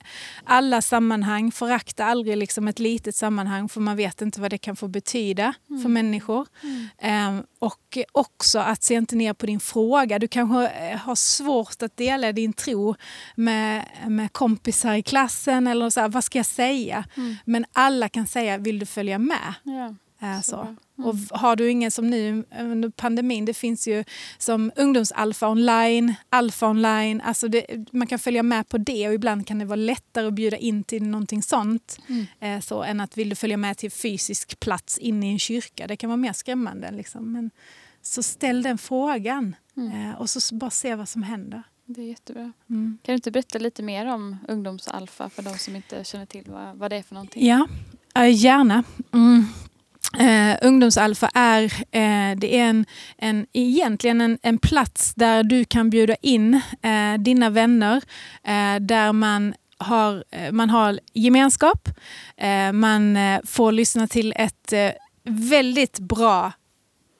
alla 0.43 0.81
sammanhang. 0.81 1.51
Förakta 1.51 2.05
aldrig 2.05 2.37
liksom, 2.37 2.67
ett 2.67 2.79
litet 2.79 3.15
sammanhang 3.15 3.69
för 3.69 3.81
man 3.81 3.97
vet 3.97 4.21
inte 4.21 4.41
vad 4.41 4.51
det 4.51 4.57
kan 4.57 4.75
få 4.75 4.87
betyda 4.87 5.53
för 5.83 5.89
människor. 5.89 6.47
Mm. 6.63 6.87
Ehm, 6.97 7.43
och 7.59 7.97
också 8.11 8.59
att 8.59 8.83
se 8.83 8.93
inte 8.93 9.15
ner 9.15 9.33
på 9.33 9.45
din 9.45 9.59
fråga. 9.59 10.19
Du 10.19 10.27
kanske 10.27 10.67
eh, 10.67 10.97
har 10.97 11.15
svårt 11.15 11.81
att 11.81 11.97
dela 11.97 12.31
din 12.31 12.53
tro 12.53 12.95
med, 13.35 13.85
med 14.07 14.33
kompisar 14.33 14.93
i 14.93 15.03
klassen 15.03 15.67
eller 15.67 15.89
så 15.89 15.99
här, 15.99 16.09
vad 16.09 16.23
ska 16.23 16.39
jag 16.39 16.45
säga? 16.45 17.05
Mm. 17.17 17.35
Men 17.45 17.65
alla 17.73 18.09
kan 18.09 18.27
säga, 18.27 18.57
vill 18.57 18.79
du 18.79 18.85
följa 18.85 19.19
med? 19.19 19.53
Ja, 19.63 19.95
så 20.19 20.41
så. 20.43 20.61
Mm. 20.61 20.75
Och 21.09 21.15
har 21.39 21.55
du 21.55 21.69
ingen 21.71 21.91
som 21.91 22.07
nu 22.09 22.43
under 22.59 22.89
pandemin, 22.89 23.45
det 23.45 23.53
finns 23.53 23.87
ju 23.87 24.03
som 24.37 24.71
ungdomsalfa 24.75 25.49
online, 25.49 26.13
alfa 26.29 26.67
online, 26.69 27.21
alltså 27.21 27.47
det, 27.47 27.65
man 27.91 28.07
kan 28.07 28.19
följa 28.19 28.43
med 28.43 28.69
på 28.69 28.77
det 28.77 29.07
och 29.07 29.13
ibland 29.13 29.47
kan 29.47 29.59
det 29.59 29.65
vara 29.65 29.75
lättare 29.75 30.27
att 30.27 30.33
bjuda 30.33 30.57
in 30.57 30.83
till 30.83 31.03
någonting 31.03 31.43
sånt 31.43 31.97
Mm. 32.07 32.25
eh, 32.39 32.59
så, 32.61 32.83
än 32.83 32.99
att 32.99 33.17
vill 33.17 33.29
du 33.29 33.35
följa 33.35 33.57
med 33.57 33.77
till 33.77 33.91
fysisk 33.91 34.59
plats 34.59 34.97
in 34.97 35.23
i 35.23 35.31
en 35.31 35.39
kyrka. 35.39 35.87
Det 35.87 35.95
kan 35.97 36.09
vara 36.09 36.17
mer 36.17 36.33
skrämmande. 36.33 36.91
Liksom. 36.91 37.31
Men, 37.33 37.51
så 38.01 38.23
ställ 38.23 38.63
den 38.63 38.77
frågan 38.77 39.55
Mm. 39.77 40.09
eh, 40.09 40.15
och 40.15 40.29
så 40.29 40.55
bara 40.55 40.69
se 40.69 40.95
vad 40.95 41.09
som 41.09 41.23
händer. 41.23 41.63
Det 41.85 42.01
är 42.01 42.05
jättebra. 42.05 42.51
Mm. 42.69 42.97
Kan 43.03 43.13
du 43.13 43.15
inte 43.15 43.31
berätta 43.31 43.59
lite 43.59 43.83
mer 43.83 44.05
om 44.05 44.37
ungdomsalfa 44.47 45.29
för 45.29 45.41
de 45.43 45.57
som 45.57 45.75
inte 45.75 46.03
känner 46.03 46.25
till 46.25 46.43
vad, 46.47 46.75
vad 46.77 46.91
det 46.91 46.95
är 46.95 47.03
för 47.03 47.15
någonting? 47.15 47.47
Ja, 47.47 47.67
eh, 48.15 48.35
gärna. 48.43 48.83
Mm. 49.13 49.45
Eh, 50.17 50.57
ungdomsalfa 50.61 51.29
är, 51.33 51.63
eh, 51.63 52.37
det 52.37 52.57
är 52.57 52.63
en, 52.63 52.85
en, 53.17 53.45
egentligen 53.53 54.21
en, 54.21 54.37
en 54.41 54.57
plats 54.57 55.13
där 55.15 55.43
du 55.43 55.65
kan 55.65 55.89
bjuda 55.89 56.15
in 56.21 56.61
eh, 56.81 57.13
dina 57.19 57.49
vänner, 57.49 58.01
eh, 58.43 58.75
där 58.81 59.13
man 59.13 59.53
har, 59.77 60.23
eh, 60.31 60.51
man 60.51 60.69
har 60.69 60.99
gemenskap, 61.13 61.89
eh, 62.37 62.71
man 62.71 63.17
eh, 63.17 63.39
får 63.45 63.71
lyssna 63.71 64.07
till 64.07 64.33
ett 64.35 64.73
eh, 64.73 64.89
väldigt 65.23 65.99
bra 65.99 66.51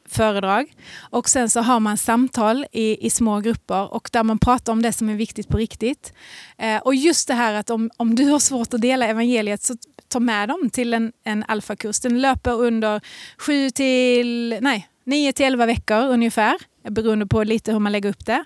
föredrag 0.10 0.74
och 1.00 1.30
sen 1.30 1.50
så 1.50 1.62
har 1.62 1.80
man 1.80 1.98
samtal 1.98 2.66
i, 2.72 3.06
i 3.06 3.10
små 3.10 3.40
grupper 3.40 3.94
och 3.94 4.10
där 4.12 4.24
man 4.24 4.40
pratar 4.40 4.74
om 4.74 4.82
det 4.82 4.94
som 4.94 5.10
är 5.10 5.16
viktigt 5.16 5.48
på 5.48 5.58
riktigt. 5.58 6.14
Eh, 6.58 6.78
och 6.78 6.96
just 6.96 7.28
det 7.28 7.34
här 7.34 7.54
att 7.54 7.70
om, 7.70 7.92
om 7.98 8.16
du 8.16 8.26
har 8.26 8.40
svårt 8.40 8.74
att 8.74 8.82
dela 8.82 9.08
evangeliet 9.08 9.64
så 9.64 9.76
ta 10.10 10.20
med 10.20 10.50
dem 10.50 10.70
till 10.70 10.94
en, 10.94 11.12
en 11.24 11.46
alfakurs. 11.48 12.00
Den 12.00 12.22
löper 12.22 12.52
under 12.52 13.02
7 13.38 13.70
till, 13.70 14.58
nej, 14.62 14.88
9 15.04 15.34
till 15.34 15.46
11 15.46 15.66
veckor 15.66 16.08
ungefär, 16.08 16.56
beroende 16.90 17.26
på 17.26 17.44
lite 17.44 17.72
hur 17.72 17.80
man 17.80 17.92
lägger 17.92 18.10
upp 18.10 18.26
det. 18.26 18.44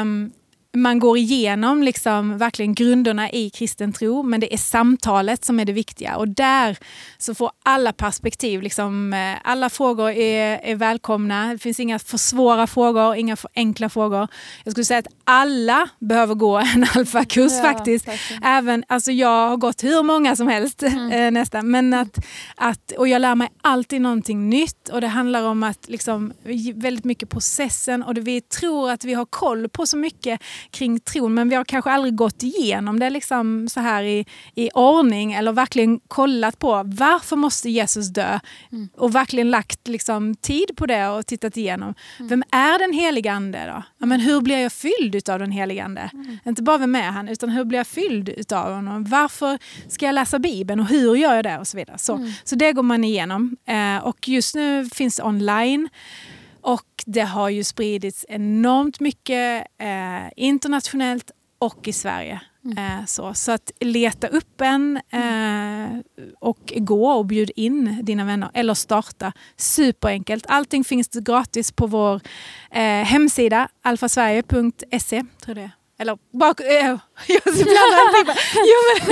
Um, 0.00 0.32
man 0.76 0.98
går 0.98 1.18
igenom 1.18 1.82
liksom 1.82 2.38
verkligen 2.38 2.74
grunderna 2.74 3.30
i 3.30 3.50
kristen 3.50 3.92
tro, 3.92 4.22
men 4.22 4.40
det 4.40 4.54
är 4.54 4.58
samtalet 4.58 5.44
som 5.44 5.60
är 5.60 5.64
det 5.64 5.72
viktiga. 5.72 6.16
Och 6.16 6.28
där 6.28 6.76
så 7.18 7.34
får 7.34 7.50
alla 7.62 7.92
perspektiv, 7.92 8.62
liksom, 8.62 9.12
eh, 9.12 9.36
alla 9.44 9.70
frågor 9.70 10.10
är, 10.10 10.60
är 10.62 10.74
välkomna. 10.74 11.52
Det 11.52 11.58
finns 11.58 11.80
inga 11.80 11.98
för 11.98 12.18
svåra 12.18 12.66
frågor, 12.66 13.14
inga 13.16 13.36
för 13.36 13.50
enkla 13.54 13.88
frågor. 13.88 14.28
Jag 14.64 14.72
skulle 14.72 14.84
säga 14.84 14.98
att 14.98 15.06
alla 15.24 15.88
behöver 15.98 16.34
gå 16.34 16.56
en 16.58 16.86
alfakurs 16.94 17.52
Ja, 17.52 17.62
faktiskt. 17.62 18.08
verkligen. 18.08 18.42
Även, 18.42 18.84
alltså 18.88 19.12
jag 19.12 19.48
har 19.48 19.56
gått 19.56 19.84
hur 19.84 20.02
många 20.02 20.36
som 20.36 20.48
helst 20.48 20.82
Mm. 20.82 21.12
eh, 21.12 21.30
nästan. 21.30 21.70
Men 21.70 21.94
att, 21.94 22.18
att, 22.56 22.92
och 22.98 23.08
jag 23.08 23.22
lär 23.22 23.34
mig 23.34 23.48
alltid 23.62 24.00
någonting 24.00 24.48
nytt 24.50 24.88
och 24.88 25.00
det 25.00 25.06
handlar 25.06 25.42
om 25.42 25.62
att 25.62 25.88
liksom, 25.88 26.32
väldigt 26.74 27.04
mycket 27.04 27.28
processen 27.30 28.02
och 28.02 28.14
det, 28.14 28.20
vi 28.20 28.40
tror 28.40 28.90
att 28.90 29.04
vi 29.04 29.14
har 29.14 29.24
koll 29.24 29.68
på 29.68 29.86
så 29.86 29.96
mycket 29.96 30.40
kring 30.70 31.00
tron 31.00 31.34
men 31.34 31.48
vi 31.48 31.54
har 31.54 31.64
kanske 31.64 31.90
aldrig 31.90 32.14
gått 32.16 32.42
igenom 32.42 32.98
det 33.00 33.10
liksom 33.10 33.68
så 33.68 33.80
här 33.80 34.02
i, 34.02 34.26
i 34.54 34.70
ordning 34.74 35.32
eller 35.32 35.52
verkligen 35.52 36.00
kollat 36.08 36.58
på 36.58 36.82
varför 36.86 37.36
måste 37.36 37.70
Jesus 37.70 38.08
dö 38.08 38.38
Mm. 38.72 38.88
och 38.96 39.14
verkligen 39.14 39.50
lagt 39.50 39.88
liksom, 39.88 40.34
tid 40.34 40.70
på 40.76 40.86
det 40.86 41.08
och 41.08 41.26
tittat 41.26 41.56
igenom. 41.56 41.94
Mm. 42.18 42.28
Vem 42.28 42.42
är 42.50 42.78
den 42.78 42.92
heliga 42.92 43.32
ande 43.32 43.58
då? 43.66 43.82
Ja, 43.98 44.06
men 44.06 44.20
hur 44.20 44.40
blir 44.40 44.58
jag 44.58 44.72
fylld 44.72 45.28
av 45.28 45.38
den 45.38 45.50
heliga 45.50 45.84
ande? 45.84 46.10
Mm. 46.12 46.38
Inte 46.46 46.62
bara 46.62 46.78
vem 46.78 46.94
är 46.94 47.10
han, 47.10 47.28
utan 47.28 47.48
hur 47.48 47.64
blir 47.64 47.78
jag 47.78 47.86
fylld 47.86 48.28
utav 48.28 48.72
honom? 48.74 49.04
Varför 49.04 49.58
ska 49.88 50.06
jag 50.06 50.14
läsa 50.14 50.38
Bibeln 50.38 50.80
och 50.80 50.86
hur 50.86 51.16
gör 51.16 51.34
jag 51.34 51.44
det? 51.44 51.58
och 51.58 51.66
Så 51.66 51.76
vidare. 51.76 51.98
Så, 51.98 52.14
Mm. 52.16 52.32
så 52.44 52.54
det 52.56 52.72
går 52.72 52.82
man 52.82 53.04
igenom. 53.04 53.56
Eh, 53.68 53.96
och 54.06 54.28
just 54.28 54.54
nu 54.54 54.84
finns 54.94 55.16
det 55.16 55.22
online. 55.22 55.88
Och 56.66 57.04
det 57.06 57.20
har 57.20 57.48
ju 57.48 57.64
spridits 57.64 58.24
enormt 58.28 59.00
mycket 59.00 59.66
eh, 59.78 60.30
internationellt 60.36 61.30
och 61.58 61.88
i 61.88 61.92
Sverige. 61.92 62.40
Mm. 62.64 62.78
Eh, 62.78 63.04
så, 63.06 63.34
så 63.34 63.52
att 63.52 63.70
leta 63.80 64.26
upp 64.26 64.60
en 64.60 65.00
eh, 65.10 65.98
och 66.40 66.72
gå 66.76 67.10
och 67.10 67.26
bjud 67.26 67.50
in 67.56 67.98
dina 68.02 68.24
vänner 68.24 68.50
eller 68.54 68.74
starta. 68.74 69.32
Superenkelt. 69.56 70.44
Allting 70.48 70.84
finns 70.84 71.08
gratis 71.08 71.72
på 71.72 71.86
vår 71.86 72.20
eh, 72.70 72.80
hemsida 72.82 73.68
alfasverige.se. 73.82 75.24
Tror 75.44 75.56
jag 75.58 75.66
det. 75.66 75.70
Eller 75.98 76.18
bak... 76.38 76.60
Eh, 76.60 76.66
jag 77.26 77.42
blandar. 77.42 78.38
Jo, 78.54 79.06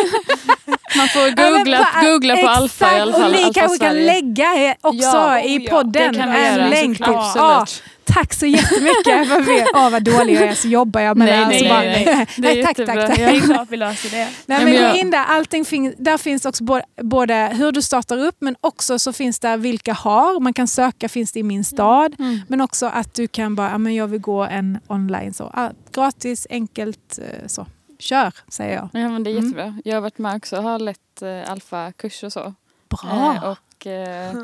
men, 0.66 0.73
Man 0.96 1.08
får 1.08 1.22
Ja, 1.22 1.50
googla, 1.58 1.78
på- 2.00 2.06
googla 2.06 2.36
på 2.36 2.48
alfa 2.48 2.96
i 2.96 3.00
alla 3.00 3.12
fall. 3.12 3.24
Och 3.24 3.30
ni 3.30 3.44
Alfa 3.44 3.60
kanske 3.60 3.78
kan 3.78 3.90
Sverige. 3.90 4.06
lägga 4.06 4.68
eh, 4.70 4.74
också 4.80 5.02
Ja, 5.16 5.40
i 5.40 5.58
oh 5.58 5.62
ja, 5.62 5.70
podden 5.70 6.12
det 6.12 6.18
kan 6.18 6.28
en 6.28 6.70
länk. 6.70 6.96
till-. 6.96 7.06
Ja, 7.08 7.66
tack 8.04 8.32
så 8.34 8.46
jättemycket. 8.46 9.28
För 9.28 9.40
vi, 9.40 9.64
åh, 9.74 9.90
vad 9.90 10.02
dålig 10.04 10.34
jag 10.36 10.42
är 10.42 10.54
så 10.54 10.68
jobbar 10.68 11.00
jag 11.00 11.16
med 11.16 11.26
Nej, 11.28 11.38
det. 11.40 11.46
nej, 11.46 11.60
nej, 11.62 11.68
bara- 11.70 11.80
nej. 11.80 12.26
Det 12.36 12.48
är 12.50 12.54
nej, 12.54 12.64
tack, 12.64 12.78
jättebra. 12.78 13.06
tack, 13.06 13.10
tack. 13.16 13.18
Ja. 13.18 13.30
Det 13.30 13.36
är 13.36 13.40
klart 13.40 13.68
vi 13.70 13.76
löser 13.76 14.10
det. 14.10 14.16
Nej, 14.46 14.64
Nej, 14.64 14.64
men 14.64 14.74
jag- 14.74 14.96
in 14.96 15.10
där, 15.10 15.24
allting 15.24 15.64
fin- 15.64 15.94
där 15.98 16.18
finns 16.18 16.44
också 16.46 16.64
både, 16.64 16.84
både 17.02 17.34
hur 17.54 17.72
du 17.72 17.82
startar 17.82 18.18
upp 18.18 18.36
men 18.38 18.56
också 18.60 18.98
så 18.98 19.12
finns 19.12 19.38
där 19.40 19.56
vilka 19.56 19.92
har. 19.92 20.40
Man 20.40 20.52
kan 20.52 20.68
söka, 20.68 21.08
finns 21.08 21.32
det 21.32 21.38
i 21.40 21.42
min 21.42 21.64
stad. 21.64 22.14
Mm. 22.18 22.40
Men 22.48 22.60
också 22.60 22.86
att 22.86 23.14
du 23.14 23.26
kan 23.28 23.54
bara, 23.54 23.70
ja, 23.70 23.78
men 23.78 23.94
jag 23.94 24.06
vill 24.06 24.20
gå 24.20 24.42
en 24.44 24.78
online. 24.88 25.34
Så. 25.34 25.70
Gratis, 25.94 26.46
enkelt, 26.50 27.18
eh, 27.18 27.46
så. 27.46 27.66
Kör, 27.98 28.34
säger 28.48 28.74
jag. 28.74 28.88
Ja, 29.02 29.08
men 29.08 29.22
det 29.24 29.30
är 29.30 29.32
Mm. 29.32 29.44
jättebra. 29.44 29.78
Jag 29.84 29.96
har 29.96 30.00
varit 30.00 30.18
med 30.18 30.36
också 30.36 30.56
och 30.56 30.62
har 30.62 30.78
lett 30.78 31.22
eh, 31.22 31.50
alfakurs 31.50 32.24
och 32.24 32.32
så. 32.32 32.54
Bra! 32.88 33.34
Eh, 33.34 33.44
och 33.50 33.86
eh, 33.86 34.34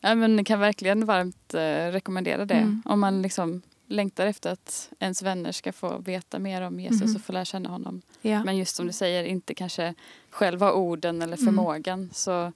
ja, 0.00 0.14
men 0.14 0.44
kan 0.44 0.60
verkligen 0.60 1.04
varmt 1.06 1.54
eh, 1.54 1.60
rekommendera 1.92 2.44
det. 2.44 2.54
Mm. 2.54 2.82
Om 2.84 3.00
man 3.00 3.22
liksom 3.22 3.62
längtar 3.86 4.26
efter 4.26 4.52
att 4.52 4.90
ens 4.98 5.22
vänner 5.22 5.52
ska 5.52 5.72
få 5.72 5.98
veta 5.98 6.38
mer 6.38 6.62
om 6.62 6.80
Jesus 6.80 7.06
Mhm. 7.08 7.16
och 7.16 7.22
få 7.22 7.32
lära 7.32 7.44
känna 7.44 7.68
honom. 7.68 8.02
ja. 8.22 8.44
Men 8.44 8.56
just 8.56 8.76
som 8.76 8.86
du 8.86 8.92
säger, 8.92 9.24
inte 9.24 9.54
kanske 9.54 9.94
själv 10.30 10.60
ha 10.60 10.72
orden 10.72 11.22
eller 11.22 11.36
Mm. 11.36 11.44
förmågan. 11.46 12.10
Så 12.12 12.52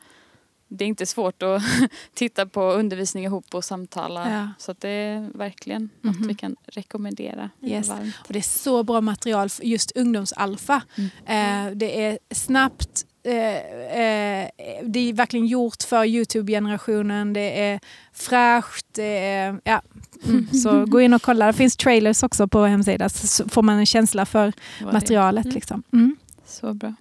det 0.69 0.85
är 0.85 0.89
inte 0.89 1.07
svårt 1.07 1.43
att 1.43 1.63
titta 2.15 2.47
på 2.47 2.73
undervisning 2.73 3.25
ihop 3.25 3.55
och 3.55 3.65
samtala. 3.65 4.33
Ja. 4.33 4.49
Så 4.59 4.75
det 4.79 4.89
är 4.89 5.31
verkligen 5.35 5.91
något 6.01 6.27
vi 6.29 6.35
kan 6.35 6.57
rekommendera. 6.67 7.51
Yes. 7.63 7.91
Och 7.91 8.33
det 8.33 8.39
är 8.39 8.43
så 8.43 8.83
bra 8.83 9.01
material 9.01 9.49
för 9.49 9.65
just 9.65 9.97
ungdomsalfa. 9.97 10.83
Eh, 11.27 11.67
det 11.75 12.05
är 12.05 12.19
snabbt, 12.31 13.07
eh, 13.23 13.35
eh, 13.35 14.49
det 14.83 15.01
är 15.01 15.13
verkligen 15.13 15.47
gjort 15.47 15.83
för 15.83 16.05
Youtube-generationen. 16.05 17.33
Det 17.33 17.61
är 17.61 17.81
fräscht. 18.13 18.87
Det 18.93 19.19
är, 19.19 19.61
ja. 19.65 19.83
mm. 20.25 20.49
Så 20.53 20.85
gå 20.87 21.01
in 21.01 21.15
och 21.15 21.23
kolla. 21.23 21.47
Det 21.47 21.53
finns 21.53 21.77
trailers 21.77 22.23
också 22.23 22.49
på 22.49 22.65
hemsidan 22.65 23.11
så 23.11 23.49
får 23.49 23.63
man 23.63 23.79
en 23.79 23.87
känsla 23.87 24.27
för 24.27 24.53
materialet. 24.93 25.45
Mm. 25.45 25.55
Liksom. 25.55 25.83
Mm. 25.93 26.17
Så 26.47 26.75
bra. 26.75 26.95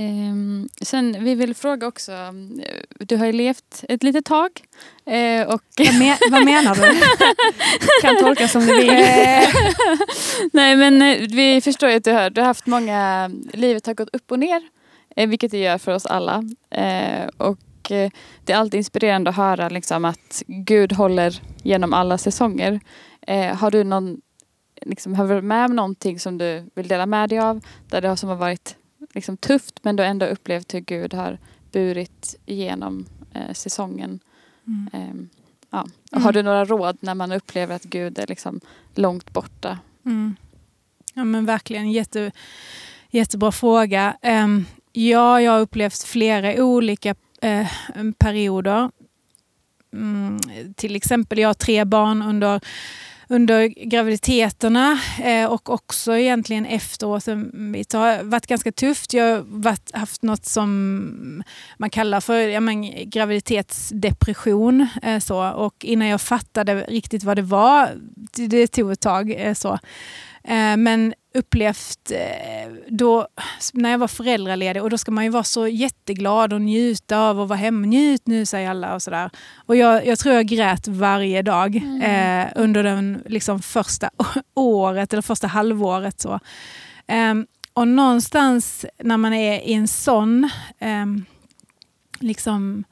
Ehm, 0.00 0.68
sen 0.82 1.24
vi 1.24 1.34
vill 1.34 1.54
fråga 1.54 1.86
också, 1.86 2.12
eh, 2.12 2.82
du 2.98 3.16
har 3.16 3.26
ju 3.26 3.32
levt 3.32 3.84
ett 3.88 4.02
litet 4.02 4.24
tag. 4.24 4.50
eh, 5.06 5.42
och 5.48 5.62
Vad, 5.78 5.98
men, 5.98 6.16
vad 6.30 6.44
menar 6.44 6.74
du? 6.74 7.00
Kan 8.02 8.16
tolka 8.16 8.48
som 8.48 8.60
du 8.66 8.76
vill. 8.76 8.88
Eh, 8.90 9.48
Nej, 10.52 10.76
men 10.76 10.98
vi 11.28 11.60
förstår 11.60 11.90
ju 11.90 11.96
att 11.96 12.04
du 12.04 12.12
har, 12.12 12.30
du 12.30 12.40
har 12.40 12.46
haft 12.46 12.66
många, 12.66 13.30
livet 13.52 13.86
har 13.86 13.94
gått 13.94 14.08
upp 14.14 14.30
och 14.32 14.38
ner. 14.38 14.62
Vilket 15.26 15.50
det 15.50 15.58
gör 15.58 15.78
för 15.78 15.92
oss 15.94 16.06
alla. 16.06 16.42
Och 17.36 17.58
det 18.44 18.52
är 18.52 18.56
alltid 18.56 18.78
inspirerande 18.78 19.30
att 19.30 19.36
höra 19.36 19.68
liksom, 19.68 20.04
att 20.04 20.42
Gud 20.46 20.92
håller 20.92 21.40
genom 21.62 21.92
alla 21.92 22.18
säsonger. 22.18 22.80
Har 23.54 23.70
du 23.70 23.84
någon, 23.84 24.20
liksom, 24.82 25.14
har 25.14 25.24
du 25.24 25.28
varit 25.34 25.44
med 25.44 25.64
om 25.64 25.76
någonting 25.76 26.20
som 26.20 26.38
du 26.38 26.70
vill 26.74 26.88
dela 26.88 27.06
med 27.06 27.28
dig 27.28 27.38
av? 27.38 27.60
Där 27.88 28.00
det 28.00 28.08
har, 28.08 28.16
som 28.16 28.28
har 28.28 28.36
varit 28.36 28.76
liksom, 29.14 29.36
tufft 29.36 29.84
men 29.84 29.96
du 29.96 30.04
ändå 30.04 30.26
upplevt 30.26 30.74
hur 30.74 30.80
Gud 30.80 31.14
har 31.14 31.38
burit 31.72 32.36
igenom 32.46 33.06
eh, 33.34 33.52
säsongen. 33.52 34.20
Mm. 34.66 34.90
Eh, 34.92 35.26
ja. 35.70 35.86
Mm. 36.12 36.24
Har 36.24 36.32
du 36.32 36.42
några 36.42 36.64
råd 36.64 36.98
när 37.00 37.14
man 37.14 37.32
upplever 37.32 37.76
att 37.76 37.84
Gud 37.84 38.18
är 38.18 38.26
liksom, 38.26 38.60
långt 38.94 39.32
borta? 39.32 39.78
Mm. 40.06 40.36
Ja 41.14 41.24
men 41.24 41.46
verkligen, 41.46 41.92
Jätte, 41.92 42.32
jättebra 43.10 43.52
fråga. 43.52 44.16
Ehm, 44.22 44.64
ja, 44.92 45.40
jag 45.40 45.52
har 45.52 45.60
upplevt 45.60 46.02
flera 46.02 46.64
olika 46.64 47.14
eh, 47.42 47.66
perioder. 48.18 48.90
Mm, 49.92 50.38
till 50.76 50.96
exempel, 50.96 51.38
jag 51.38 51.48
har 51.48 51.54
tre 51.54 51.84
barn 51.84 52.22
under, 52.22 52.60
under 53.30 53.66
graviditeterna 53.66 55.00
eh, 55.22 55.44
och 55.44 55.70
också 55.70 56.16
egentligen 56.16 56.66
efteråt. 56.66 57.24
Det 57.24 57.92
har 57.92 58.22
varit 58.22 58.46
ganska 58.46 58.72
tufft. 58.72 59.14
Jag 59.14 59.36
har 59.36 59.98
haft 59.98 60.22
något 60.22 60.46
som 60.46 61.42
man 61.78 61.90
kallar 61.90 62.20
för 62.20 62.38
ja, 62.38 62.60
men, 62.60 63.10
graviditetsdepression. 63.10 64.86
Eh, 65.02 65.18
så. 65.18 65.50
Och 65.50 65.84
innan 65.84 66.08
jag 66.08 66.20
fattade 66.20 66.74
riktigt 66.74 67.24
vad 67.24 67.36
det 67.36 67.42
var, 67.42 67.88
det, 68.32 68.66
tog 68.66 68.92
ett 68.92 69.00
tag. 69.00 69.30
Eh, 69.30 69.54
så. 69.54 69.78
Eh, 70.50 70.76
men 70.76 71.14
upplevt 71.34 72.10
eh, 72.10 72.72
då, 72.88 73.28
när 73.72 73.90
jag 73.90 73.98
var 73.98 74.08
föräldraledig 74.08 74.82
och 74.82 74.90
då 74.90 74.98
ska 74.98 75.10
man 75.10 75.24
ju 75.24 75.30
vara 75.30 75.44
så 75.44 75.68
jätteglad 75.68 76.52
och 76.52 76.60
njuta 76.60 77.18
av 77.18 77.40
att 77.40 77.48
vara 77.48 77.58
hemma. 77.58 77.86
Njut 77.86 78.26
nu 78.26 78.46
säger 78.46 78.70
alla 78.70 78.94
och 78.94 79.02
sådär. 79.02 79.30
Och 79.66 79.76
jag, 79.76 80.06
jag 80.06 80.18
tror 80.18 80.34
jag 80.34 80.46
grät 80.46 80.88
varje 80.88 81.42
dag 81.42 81.76
eh, 82.02 82.46
under 82.56 82.82
den 82.82 83.22
liksom, 83.26 83.62
första 83.62 84.10
året 84.54 85.12
eller 85.12 85.22
första 85.22 85.46
halvåret. 85.46 86.20
Så. 86.20 86.40
Ehm, 87.06 87.46
och 87.72 87.88
någonstans 87.88 88.86
när 88.98 89.16
man 89.16 89.32
är 89.32 89.60
i 89.60 89.72
en 89.72 89.88
sån 89.88 90.50
ehm, 90.78 91.24
liksom, 92.20 92.84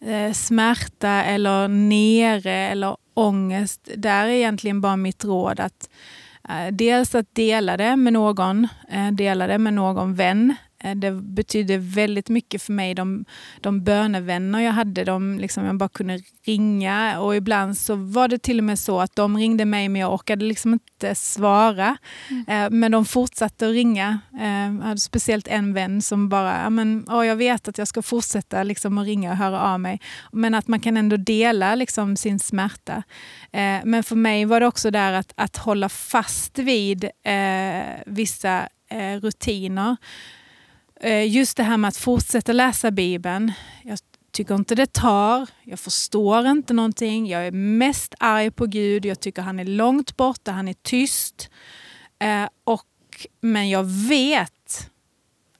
eh, 0.00 0.32
smärta 0.32 1.08
eller 1.08 1.68
nere 1.68 2.54
eller 2.54 2.96
ångest, 3.14 3.88
där 3.96 4.24
är 4.24 4.30
egentligen 4.30 4.80
bara 4.80 4.96
mitt 4.96 5.24
råd 5.24 5.60
att 5.60 5.88
Eh, 5.92 6.19
Eh, 6.50 6.72
dels 6.72 7.14
att 7.14 7.34
dela 7.34 7.76
det 7.76 7.96
med 7.96 8.12
någon, 8.12 8.68
eh, 8.88 9.12
dela 9.12 9.46
det 9.46 9.58
med 9.58 9.74
någon 9.74 10.14
vän. 10.14 10.54
Eh, 10.84 10.94
Det 10.96 11.10
betyder 11.12 11.78
väldigt 11.78 12.28
mycket 12.28 12.62
för 12.62 12.72
mig, 12.72 12.94
de, 12.94 13.24
de 13.60 13.84
bönevänner 13.84 14.60
jag 14.60 14.72
hade. 14.72 15.04
De 15.04 15.38
liksom 15.38 15.64
jag 15.64 15.76
bara 15.76 15.88
kunde 15.88 16.20
ringa 16.46 17.20
och 17.20 17.36
ibland 17.36 17.78
så 17.78 17.94
var 17.94 18.28
det 18.28 18.38
till 18.42 18.58
och 18.58 18.64
med 18.64 18.78
så 18.78 19.00
att 19.00 19.16
de 19.16 19.36
ringde 19.36 19.64
mig 19.64 19.88
men 19.88 20.00
jag 20.00 20.14
orkade 20.14 20.44
liksom 20.44 20.72
inte 20.72 21.14
svara. 21.14 21.96
Eh, 22.48 22.70
Men 22.70 22.92
de 22.92 23.04
fortsatte 23.04 23.66
att 23.68 23.72
ringa. 23.72 24.20
Eh, 24.40 24.46
Jag 24.80 24.82
hade 24.86 25.00
speciellt 25.00 25.48
en 25.48 25.72
vän 25.74 26.02
som 26.02 26.28
bara, 26.28 26.70
men, 26.70 27.04
åh, 27.08 27.26
jag 27.26 27.36
vet 27.36 27.68
att 27.68 27.78
jag 27.78 27.88
ska 27.88 28.02
fortsätta 28.02 28.62
liksom 28.62 28.98
att 28.98 29.06
ringa 29.06 29.30
och 29.30 29.36
höra 29.36 29.60
av 29.60 29.80
mig. 29.80 30.00
Men 30.32 30.54
att 30.54 30.68
man 30.68 30.80
kan 30.80 30.96
ändå 30.96 31.16
dela 31.16 31.74
liksom 31.74 32.16
sin 32.16 32.38
smärta. 32.38 33.02
Men 33.84 34.02
för 34.02 34.16
mig 34.16 34.44
var 34.44 34.60
det 34.60 34.66
också 34.66 34.90
där 34.90 35.12
att, 35.12 35.32
att 35.36 35.56
hålla 35.56 35.88
fast 35.88 36.58
vid 36.58 37.04
eh, 37.04 37.82
vissa 38.06 38.68
eh, 38.90 39.20
rutiner. 39.20 39.96
Eh, 41.02 41.32
just 41.32 41.56
det 41.56 41.62
här 41.62 41.76
med 41.76 41.88
att 41.88 41.96
fortsätta 41.96 42.52
läsa 42.52 42.90
Bibeln. 42.90 43.52
Jag 43.82 43.98
tycker 44.32 44.54
inte 44.54 44.74
det 44.74 44.92
tar, 44.92 45.48
jag 45.62 45.80
förstår 45.80 46.46
inte 46.46 46.72
någonting, 46.72 47.26
jag 47.26 47.46
är 47.46 47.50
mest 47.52 48.14
arg 48.18 48.50
på 48.50 48.66
Gud, 48.66 49.06
jag 49.06 49.20
tycker 49.20 49.42
han 49.42 49.60
är 49.60 49.64
långt 49.64 50.16
borta, 50.16 50.52
han 50.52 50.68
är 50.68 50.74
tyst. 50.82 51.50
Eh, 52.18 52.48
och, 52.64 52.86
men 53.40 53.68
jag 53.68 53.84
vet 53.84 54.90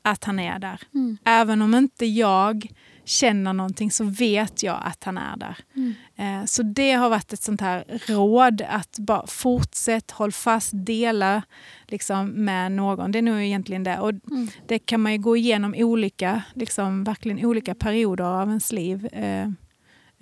att 0.02 0.24
han 0.24 0.38
är 0.38 0.58
där. 0.58 0.80
Mm. 0.94 1.18
Även 1.24 1.62
om 1.62 1.74
inte 1.74 2.06
jag 2.06 2.68
känner 3.04 3.52
någonting 3.52 3.90
så 3.90 4.04
vet 4.04 4.62
jag 4.62 4.80
att 4.84 5.04
han 5.04 5.18
är 5.18 5.36
där. 5.36 5.56
Mm. 5.76 5.94
Eh, 6.16 6.46
Så 6.46 6.62
det 6.62 6.92
har 6.92 7.10
varit 7.10 7.32
ett 7.32 7.42
sånt 7.42 7.60
här 7.60 7.84
råd 8.06 8.62
att 8.68 8.98
bara 8.98 9.26
fortsätt, 9.26 10.10
håll 10.10 10.32
fast, 10.32 10.70
dela 10.74 11.42
liksom, 11.86 12.28
med 12.30 12.72
någon. 12.72 13.12
Det 13.12 13.18
är 13.18 13.22
nog 13.22 13.40
egentligen 13.42 13.84
det. 13.84 13.98
Och 13.98 14.10
Mm. 14.10 14.48
det 14.66 14.78
kan 14.78 15.00
man 15.00 15.22
gå 15.22 15.36
igenom 15.36 15.74
olika, 15.78 16.42
liksom, 16.54 17.04
verkligen 17.04 17.44
olika 17.46 17.74
perioder 17.74 18.24
av 18.24 18.48
ens 18.48 18.72
liv. 18.72 19.08
Eh, 19.12 19.42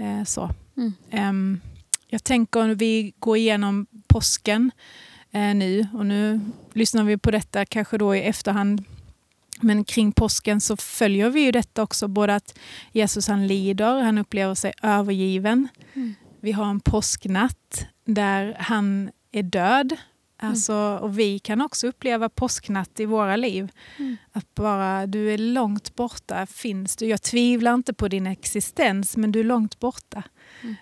eh, 0.07 0.25
så. 0.27 0.51
Mm. 0.77 0.93
Ehm, 1.11 1.61
jag 2.09 2.25
tänker 2.25 2.61
om 2.61 2.75
vi 2.75 3.13
går 3.19 3.37
igenom 3.37 3.87
påsken 4.07 4.71
nu 5.55 5.87
och 5.95 6.07
nu 6.07 6.41
lyssnar 6.73 7.05
vi 7.05 7.19
på 7.19 7.31
detta 7.31 7.65
kanske 7.65 7.99
då 7.99 8.15
i 8.17 8.23
efterhand. 8.23 8.85
Men 9.61 9.85
kring 9.85 10.13
påsken 10.13 10.61
så 10.61 10.77
följer 10.77 11.31
vi 11.31 11.41
ju 11.41 11.53
detta 11.53 11.83
också, 11.83 12.09
både 12.09 12.35
att 12.35 12.59
Jesus 12.93 13.29
han 13.29 13.47
lider, 13.47 14.03
han 14.03 14.19
upplever 14.19 14.55
sig 14.55 14.73
övergiven. 14.83 15.69
Mm. 15.95 16.15
Vi 16.41 16.53
har 16.53 16.67
en 16.67 16.81
påsknatt 16.81 17.87
där 18.05 18.57
han 18.59 19.11
är 19.33 19.43
död. 19.43 19.97
Alltså, 20.41 20.99
och 21.03 21.19
vi 21.19 21.39
kan 21.39 21.61
också 21.61 21.87
uppleva 21.87 22.29
påsknatt 22.29 23.01
i 23.01 23.05
våra 23.05 23.37
liv. 23.37 23.73
Mm. 23.97 24.17
Att 24.33 24.55
bara, 24.55 25.07
du 25.07 25.35
är 25.35 25.39
långt 25.39 25.97
borta, 25.97 26.47
finns 26.47 26.97
du. 26.97 27.07
Jag 27.07 27.23
tvivlar 27.23 27.75
inte 27.75 27.95
på 27.95 28.09
din 28.09 28.27
existens, 28.27 29.17
men 29.17 29.33
du 29.33 29.41
är 29.41 29.45
långt 29.45 29.79
borta. 29.79 30.23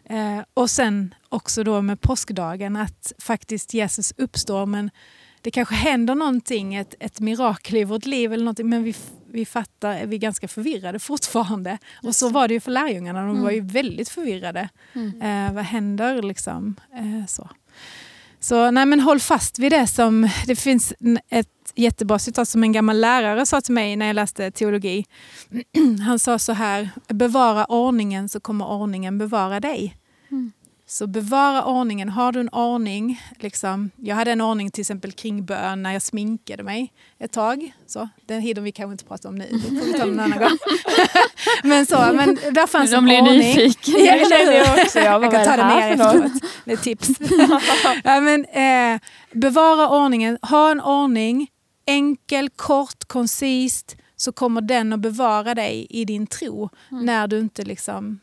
Eh, 0.05 0.41
och 0.55 0.71
sen 0.71 1.15
också 1.29 1.65
då 1.65 1.83
med 1.83 2.01
påskdagen, 2.01 2.77
att 2.77 3.13
faktiskt 3.19 3.75
Jesus 3.75 4.13
uppstår, 4.17 4.67
men 4.67 4.91
det 5.47 5.51
kanske 5.51 5.75
händer 5.75 6.15
någonting, 6.15 6.75
ett, 6.75 6.95
ett 7.01 7.21
mirakel 7.21 7.77
i 7.77 7.85
vårt 7.85 8.07
liv, 8.07 8.33
eller 8.33 8.45
någonting, 8.45 8.69
men 8.69 8.85
vi, 8.85 8.95
vi 9.31 9.47
fattar, 9.47 10.07
vi 10.07 10.17
är 10.17 10.21
ganska 10.21 10.49
förvirrade 10.49 10.99
fortfarande. 10.99 11.79
Och 12.03 12.15
så 12.15 12.29
var 12.29 12.49
det 12.49 12.55
ju 12.55 12.61
för 12.61 12.71
lärjungarna, 12.71 13.27
de 13.27 13.43
var 13.43 13.51
ju 13.51 13.61
väldigt 13.61 14.09
förvirrade. 14.09 14.69
Mm. 14.93 15.23
Eh, 15.23 15.55
vad 15.55 15.65
händer 15.65 16.23
liksom? 16.23 16.77
Eh, 16.95 17.27
så. 17.27 17.49
Så 18.41 18.71
nej, 18.71 18.87
men 18.87 19.01
håll 19.01 19.21
fast 19.21 19.59
vid 19.59 19.73
det 19.73 19.87
som... 19.87 20.31
Det 20.47 20.57
finns 20.57 20.95
ett 21.29 21.49
jättebra 21.75 22.19
citat 22.19 22.49
som 22.49 22.63
en 22.63 22.73
gammal 22.73 23.01
lärare 23.01 23.47
sa 23.47 23.61
till 23.61 23.75
mig 23.75 23.97
när 23.97 24.07
jag 24.07 24.15
läste 24.15 24.51
teologi. 24.51 25.05
Han 26.07 26.19
sa 26.19 26.39
så 26.39 26.53
här, 26.53 26.91
bevara 27.09 27.65
ordningen 27.65 28.29
så 28.29 28.41
kommer 28.41 28.67
ordningen 28.67 29.19
bevara 29.19 29.61
dig. 29.61 29.97
Mm. 30.87 30.91
Så 30.91 31.07
bevara 31.07 31.65
ordningen. 31.65 32.09
Har 32.09 32.33
du 32.33 32.41
en 32.41 32.49
ordning, 32.49 33.21
liksom, 33.39 33.91
jag 33.97 34.17
hade 34.17 34.33
en 34.33 34.41
ordning 34.41 34.71
till 34.71 34.81
exempel 34.81 35.13
kring 35.13 35.45
bön 35.45 35.83
när 35.83 35.93
jag 35.93 36.03
sminkade 36.03 36.63
mig 36.63 36.93
ett 37.19 37.33
tag. 37.33 37.73
Så, 37.87 38.09
den 38.27 38.41
hinner 38.41 38.61
vi 38.61 38.73
kanske 38.73 38.93
inte 38.93 39.05
prata 39.05 39.29
om 39.29 39.35
nu, 39.35 39.47
det 39.53 39.79
får 39.79 39.87
vi 39.87 39.93
ta 39.93 40.03
en 40.03 40.21
annan 40.21 40.39
gång. 40.39 40.59
men 41.63 41.87
så, 41.87 41.97
men 41.97 42.35
där 42.35 42.67
fanns 42.67 42.91
De 42.91 42.97
en 42.97 43.05
blir 43.05 43.21
ordning. 43.21 43.39
nyfikna. 43.39 43.99
Ja, 43.99 44.17
jag 44.17 44.85
också. 44.85 44.99
Jag 44.99 45.25
Jag 45.25 45.33
kan 45.33 45.45
ta 45.45 45.57
det 45.57 45.65
med 45.65 45.89
er 45.89 45.93
efteråt. 45.93 46.33
Det 46.65 46.73
är 46.73 46.77
tips. 46.77 47.09
ja, 48.05 48.21
men, 48.21 48.45
eh, 48.45 49.01
bevara 49.33 49.89
ordningen. 49.89 50.39
Ha 50.43 50.71
en 50.71 50.81
ordning. 50.81 51.49
Enkel, 51.87 52.49
kort, 52.49 53.05
koncist. 53.07 53.97
Så 54.17 54.33
kommer 54.33 54.61
den 54.61 54.93
att 54.93 55.01
bevara 55.01 55.55
dig 55.55 55.87
i 55.91 56.05
din 56.05 56.27
tro. 56.27 56.69
När 56.91 57.27
du 57.27 57.39
inte 57.39 57.63
liksom 57.65 58.21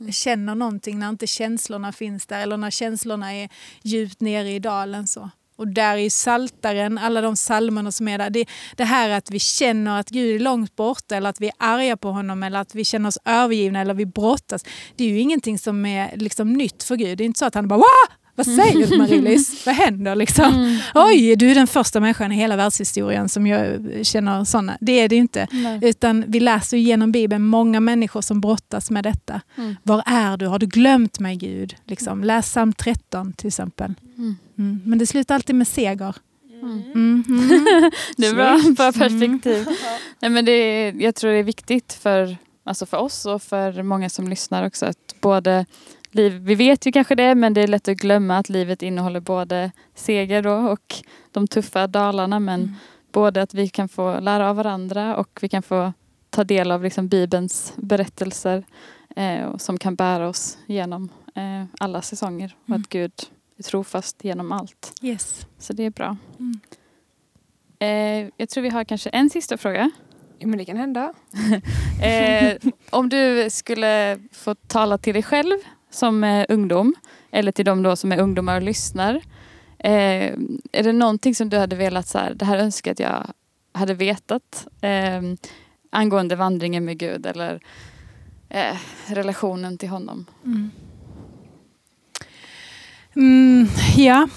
Mm. 0.00 0.12
känner 0.12 0.54
någonting. 0.54 0.98
När 0.98 1.08
inte 1.08 1.26
känslorna 1.26 1.92
finns 1.92 2.26
där. 2.26 2.40
Eller 2.40 2.56
när 2.56 2.70
känslorna 2.70 3.34
är 3.34 3.48
djupt 3.82 4.20
nere 4.20 4.50
i 4.50 4.58
dalen. 4.58 5.06
så. 5.06 5.30
Och 5.58 5.68
där 5.68 5.92
är 5.92 5.96
ju 5.96 6.10
saltaren, 6.10 6.98
alla 6.98 7.20
de 7.20 7.36
salmerna 7.36 7.92
som 7.92 8.08
är 8.08 8.18
där. 8.18 8.30
Det, 8.30 8.46
det 8.76 8.84
här 8.84 9.10
att 9.10 9.30
vi 9.30 9.38
känner 9.38 10.00
att 10.00 10.08
Gud 10.08 10.40
är 10.40 10.44
långt 10.44 10.76
borta 10.76 11.16
eller 11.16 11.30
att 11.30 11.40
vi 11.40 11.46
är 11.46 11.54
arga 11.58 11.96
på 11.96 12.10
honom 12.10 12.42
eller 12.42 12.58
att 12.60 12.74
vi 12.74 12.84
känner 12.84 13.08
oss 13.08 13.18
övergivna 13.24 13.80
eller 13.80 13.94
vi 13.94 14.06
brottas. 14.06 14.64
Det 14.96 15.04
är 15.04 15.08
ju 15.08 15.18
ingenting 15.20 15.58
som 15.58 15.86
är 15.86 16.16
liksom 16.16 16.52
nytt 16.52 16.82
för 16.82 16.96
Gud. 16.96 17.18
Det 17.18 17.24
är 17.24 17.26
inte 17.26 17.38
så 17.38 17.44
att 17.44 17.54
han 17.54 17.68
bara 17.68 17.78
Wah! 17.78 18.17
Vad 18.38 18.46
säger 18.46 18.86
du 18.86 18.98
Marie-Louise? 18.98 19.56
Vad 19.66 19.74
händer 19.74 20.14
liksom? 20.14 20.54
Mm. 20.54 20.78
Oj, 20.94 21.36
du 21.36 21.50
är 21.50 21.54
den 21.54 21.66
första 21.66 22.00
människan 22.00 22.32
i 22.32 22.34
hela 22.34 22.56
världshistorien 22.56 23.28
som 23.28 23.46
jag 23.46 23.80
känner 24.02 24.44
sådana. 24.44 24.78
Det 24.80 24.92
är 24.92 25.08
det 25.08 25.16
inte. 25.16 25.46
Nej. 25.50 25.78
Utan 25.82 26.24
vi 26.28 26.40
läser 26.40 26.76
genom 26.76 27.12
Bibeln 27.12 27.44
många 27.44 27.80
människor 27.80 28.20
som 28.20 28.40
brottas 28.40 28.90
med 28.90 29.04
detta. 29.04 29.40
Mm. 29.56 29.76
Var 29.82 30.02
är 30.06 30.36
du? 30.36 30.46
Har 30.46 30.58
du 30.58 30.66
glömt 30.66 31.20
mig 31.20 31.36
Gud? 31.36 31.74
Liksom. 31.84 32.24
Läs 32.24 32.46
psalm 32.46 32.72
13 32.72 33.32
till 33.32 33.46
exempel. 33.46 33.94
Mm. 34.18 34.36
Mm. 34.58 34.80
Men 34.84 34.98
det 34.98 35.06
slutar 35.06 35.34
alltid 35.34 35.54
med 35.54 35.68
seger. 35.68 36.16
Mm. 36.62 36.82
Mm. 36.94 37.24
Mm. 37.28 37.90
Det 38.16 38.26
är 38.26 38.34
bra, 38.34 38.60
bra 38.76 38.92
perspektiv. 38.92 39.66
Nej, 40.20 40.30
men 40.30 40.44
det 40.44 40.52
är, 40.52 41.02
jag 41.02 41.14
tror 41.14 41.30
det 41.30 41.38
är 41.38 41.42
viktigt 41.42 41.92
för, 41.92 42.36
alltså 42.64 42.86
för 42.86 42.96
oss 42.96 43.26
och 43.26 43.42
för 43.42 43.82
många 43.82 44.10
som 44.10 44.28
lyssnar 44.28 44.66
också 44.66 44.86
att 44.86 45.14
både 45.20 45.66
liv, 46.10 46.32
vi 46.32 46.54
vet 46.54 46.86
ju 46.86 46.92
kanske 46.92 47.14
det 47.14 47.34
men 47.34 47.54
det 47.54 47.60
är 47.60 47.66
lätt 47.68 47.88
att 47.88 47.96
glömma 47.96 48.38
att 48.38 48.48
livet 48.48 48.82
innehåller 48.82 49.20
både 49.20 49.70
seger 49.94 50.42
då 50.42 50.52
och 50.54 50.94
de 51.32 51.48
tuffa 51.48 51.86
dalarna 51.86 52.40
men 52.40 52.60
Mm. 52.60 52.74
både 53.12 53.42
att 53.42 53.54
vi 53.54 53.68
kan 53.68 53.88
få 53.88 54.20
lära 54.20 54.50
av 54.50 54.56
varandra 54.56 55.16
och 55.16 55.38
vi 55.42 55.48
kan 55.48 55.62
få 55.62 55.92
ta 56.30 56.44
del 56.44 56.70
av 56.70 56.82
liksom 56.82 57.08
Bibelns 57.08 57.72
berättelser 57.76 58.64
eh, 59.16 59.56
som 59.56 59.78
kan 59.78 59.94
bära 59.94 60.28
oss 60.28 60.58
genom 60.66 61.08
eh, 61.34 61.64
alla 61.80 62.02
säsonger 62.02 62.56
och 62.62 62.68
Mm. 62.68 62.80
att 62.80 62.88
Gud 62.88 63.12
är 63.58 63.62
trofast 63.62 64.24
genom 64.24 64.52
allt. 64.52 64.92
Yes. 65.02 65.46
Så 65.58 65.72
det 65.72 65.82
är 65.82 65.90
bra. 65.90 66.16
Mm. 66.38 66.60
Eh, 67.78 68.30
jag 68.36 68.48
tror 68.48 68.62
vi 68.62 68.68
har 68.68 68.84
kanske 68.84 69.10
en 69.10 69.30
sista 69.30 69.56
fråga. 69.56 69.90
Ja, 70.38 70.46
men 70.46 70.58
det 70.58 70.64
kan 70.64 70.76
hända. 70.76 71.12
Eh, 72.02 72.56
om 72.90 73.08
du 73.08 73.50
skulle 73.50 74.18
få 74.32 74.54
tala 74.54 74.98
till 74.98 75.14
dig 75.14 75.22
själv 75.22 75.56
som 75.90 76.24
eh, 76.24 76.46
ungdom 76.48 76.94
eller 77.30 77.52
till 77.52 77.64
de 77.64 77.82
då 77.82 77.96
som 77.96 78.12
är 78.12 78.18
ungdomar 78.18 78.56
och 78.56 78.62
lyssnar. 78.62 79.14
Eh, 79.78 80.32
är 80.72 80.82
det 80.82 80.92
någonting 80.92 81.34
som 81.34 81.48
du 81.48 81.58
hade 81.58 81.76
velat, 81.76 82.08
så 82.08 82.18
här, 82.18 82.34
det 82.34 82.44
här 82.44 82.58
önskar 82.58 82.92
att 82.92 83.00
jag 83.00 83.26
hade 83.72 83.94
vetat 83.94 84.66
eh, 84.80 85.22
angående 85.90 86.36
vandringen 86.36 86.84
med 86.84 86.98
Gud 86.98 87.26
eller 87.26 87.60
eh, 88.48 88.76
relationen 89.06 89.78
till 89.78 89.88
honom? 89.88 90.26
Mm. 90.44 90.70
Mm, 93.16 93.66
ja, 93.96 94.28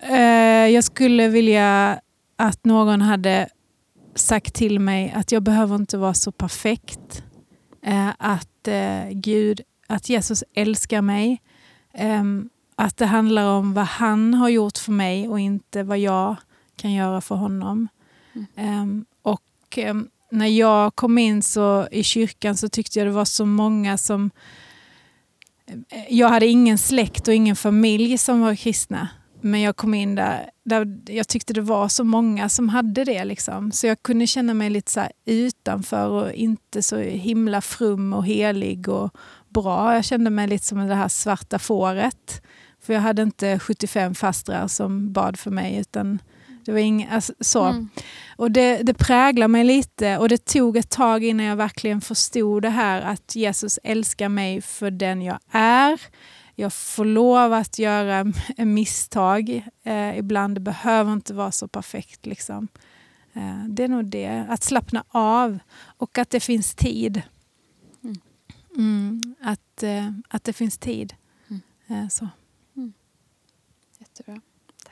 eh, 0.00 0.68
jag 0.74 0.84
skulle 0.84 1.28
vilja 1.28 2.00
att 2.36 2.64
någon 2.64 3.00
hade 3.00 3.48
sagt 4.14 4.54
till 4.54 4.80
mig 4.80 5.12
att 5.16 5.32
jag 5.32 5.42
behöver 5.42 5.76
inte 5.76 5.98
vara 5.98 6.14
så 6.14 6.32
perfekt. 6.32 7.22
Eh, 7.82 8.08
att 8.18 8.68
eh, 8.68 9.08
Gud, 9.10 9.60
att 9.88 10.08
Jesus 10.08 10.44
älskar 10.54 11.02
mig. 11.02 11.42
Ehm, 11.94 12.48
att 12.76 12.96
det 12.96 13.06
handlar 13.06 13.46
om 13.46 13.74
vad 13.74 13.86
han 13.86 14.34
har 14.34 14.48
gjort 14.48 14.78
för 14.78 14.92
mig 14.92 15.28
och 15.28 15.40
inte 15.40 15.82
vad 15.82 15.98
jag 15.98 16.36
kan 16.76 16.92
göra 16.92 17.20
för 17.20 17.34
honom. 17.34 17.88
Mm. 18.34 18.46
Ehm, 18.56 19.04
och 19.22 19.78
ehm, 19.78 20.08
när 20.30 20.46
jag 20.46 20.94
kom 20.94 21.18
in 21.18 21.42
så, 21.42 21.88
i 21.90 22.02
kyrkan 22.02 22.56
så 22.56 22.68
tyckte 22.68 22.98
jag 22.98 23.08
det 23.08 23.12
var 23.12 23.24
så 23.24 23.46
många 23.46 23.98
som 23.98 24.30
jag 26.08 26.28
hade 26.28 26.46
ingen 26.46 26.78
släkt 26.78 27.28
och 27.28 27.34
ingen 27.34 27.56
familj 27.56 28.18
som 28.18 28.40
var 28.40 28.54
kristna. 28.54 29.08
Men 29.40 29.60
jag 29.60 29.76
kom 29.76 29.94
in 29.94 30.14
där, 30.14 30.50
där 30.64 30.98
jag 31.06 31.28
tyckte 31.28 31.52
det 31.52 31.60
var 31.60 31.88
så 31.88 32.04
många 32.04 32.48
som 32.48 32.68
hade 32.68 33.04
det. 33.04 33.24
Liksom. 33.24 33.72
Så 33.72 33.86
jag 33.86 34.02
kunde 34.02 34.26
känna 34.26 34.54
mig 34.54 34.70
lite 34.70 34.92
så 34.92 35.02
utanför 35.24 36.08
och 36.08 36.32
inte 36.32 36.82
så 36.82 36.96
himla 36.98 37.60
frum 37.60 38.12
och 38.12 38.26
helig 38.26 38.88
och 38.88 39.10
bra. 39.48 39.94
Jag 39.94 40.04
kände 40.04 40.30
mig 40.30 40.46
lite 40.46 40.64
som 40.64 40.86
det 40.86 40.94
här 40.94 41.08
svarta 41.08 41.58
fåret. 41.58 42.42
För 42.80 42.92
jag 42.92 43.00
hade 43.00 43.22
inte 43.22 43.58
75 43.58 44.14
fastrar 44.14 44.68
som 44.68 45.12
bad 45.12 45.38
för 45.38 45.50
mig. 45.50 45.76
utan 45.76 46.18
det 46.64 46.72
var 46.72 46.78
inga, 46.78 47.10
alltså, 47.10 47.32
så. 47.40 47.64
Mm. 47.64 47.88
Och 48.36 48.50
det, 48.50 48.82
det 48.82 48.94
präglar 48.94 49.48
mig 49.48 49.64
lite 49.64 50.18
och 50.18 50.28
det 50.28 50.44
tog 50.44 50.76
ett 50.76 50.90
tag 50.90 51.24
innan 51.24 51.46
jag 51.46 51.56
verkligen 51.56 52.00
förstod 52.00 52.62
det 52.62 52.70
här 52.70 53.02
att 53.02 53.36
Jesus 53.36 53.78
älskar 53.82 54.28
mig 54.28 54.62
för 54.62 54.90
den 54.90 55.22
jag 55.22 55.38
är. 55.50 56.00
Jag 56.54 56.72
får 56.72 57.04
lov 57.04 57.52
att 57.52 57.78
göra 57.78 58.32
misstag. 58.56 59.62
Eh, 59.84 60.18
ibland 60.18 60.56
det 60.56 60.60
behöver 60.60 61.12
inte 61.12 61.34
vara 61.34 61.52
så 61.52 61.68
perfekt. 61.68 62.26
Liksom. 62.26 62.68
Eh, 63.32 63.64
det 63.68 63.84
är 63.84 63.88
nog 63.88 64.04
det, 64.04 64.46
att 64.48 64.64
slappna 64.64 65.04
av 65.08 65.58
och 65.80 66.18
att 66.18 66.30
det 66.30 66.40
finns 66.40 66.74
tid. 66.74 67.22
Mm. 68.78 69.08
Mm, 69.22 69.34
att, 69.40 69.82
eh, 69.82 70.10
att 70.28 70.44
det 70.44 70.52
finns 70.52 70.78
tid. 70.78 71.14
Mm. 71.48 71.62
Eh, 71.86 72.08
så. 72.08 72.28
Jättebra. 73.98 74.40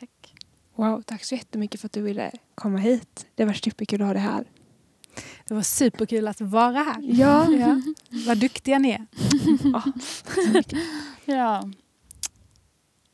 Tack. 0.01 0.35
Wow, 0.75 1.03
tack 1.03 1.25
så 1.25 1.35
jättemycket 1.35 1.81
för 1.81 1.89
att 1.89 1.93
du 1.93 2.03
ville 2.03 2.31
komma 2.55 2.79
hit. 2.79 3.27
Det 3.35 3.45
var 3.45 3.53
superkul 3.53 4.01
att 4.03 4.07
ha 4.07 4.13
dig 4.15 4.23
här. 4.23 4.45
Det 5.49 5.55
var 5.55 5.63
superkul 5.63 6.29
att 6.29 6.41
vara 6.41 6.83
här. 6.83 6.97
Ja. 7.03 7.51
Ja. 7.53 7.81
Vad 8.27 8.39
duktiga 8.39 8.79
ni 8.79 8.91
är. 8.91 9.07
Ja. 11.25 11.71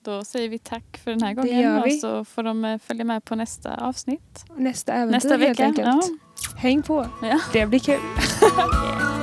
Då 0.05 0.25
säger 0.25 0.49
vi 0.49 0.59
tack 0.59 0.99
för 1.05 1.11
den 1.11 1.23
här 1.23 1.29
Det 1.29 1.35
gången 1.35 1.61
gör 1.61 1.85
vi. 1.85 1.97
och 1.97 2.01
så 2.01 2.25
får 2.25 2.43
de 2.43 2.65
eh, 2.65 2.79
följa 2.79 3.05
med 3.05 3.25
på 3.25 3.35
nästa 3.35 3.77
avsnitt. 3.77 4.45
Nästa 4.57 4.93
äventyr 4.93 5.13
Nästa 5.15 5.29
helt 5.29 5.43
vecka. 5.43 5.65
enkelt. 5.65 5.87
Ja. 5.87 6.03
Häng 6.57 6.83
på. 6.83 7.07
Ja. 7.23 7.41
Det 7.53 7.67
blir 7.67 7.79
kul. 7.79 8.01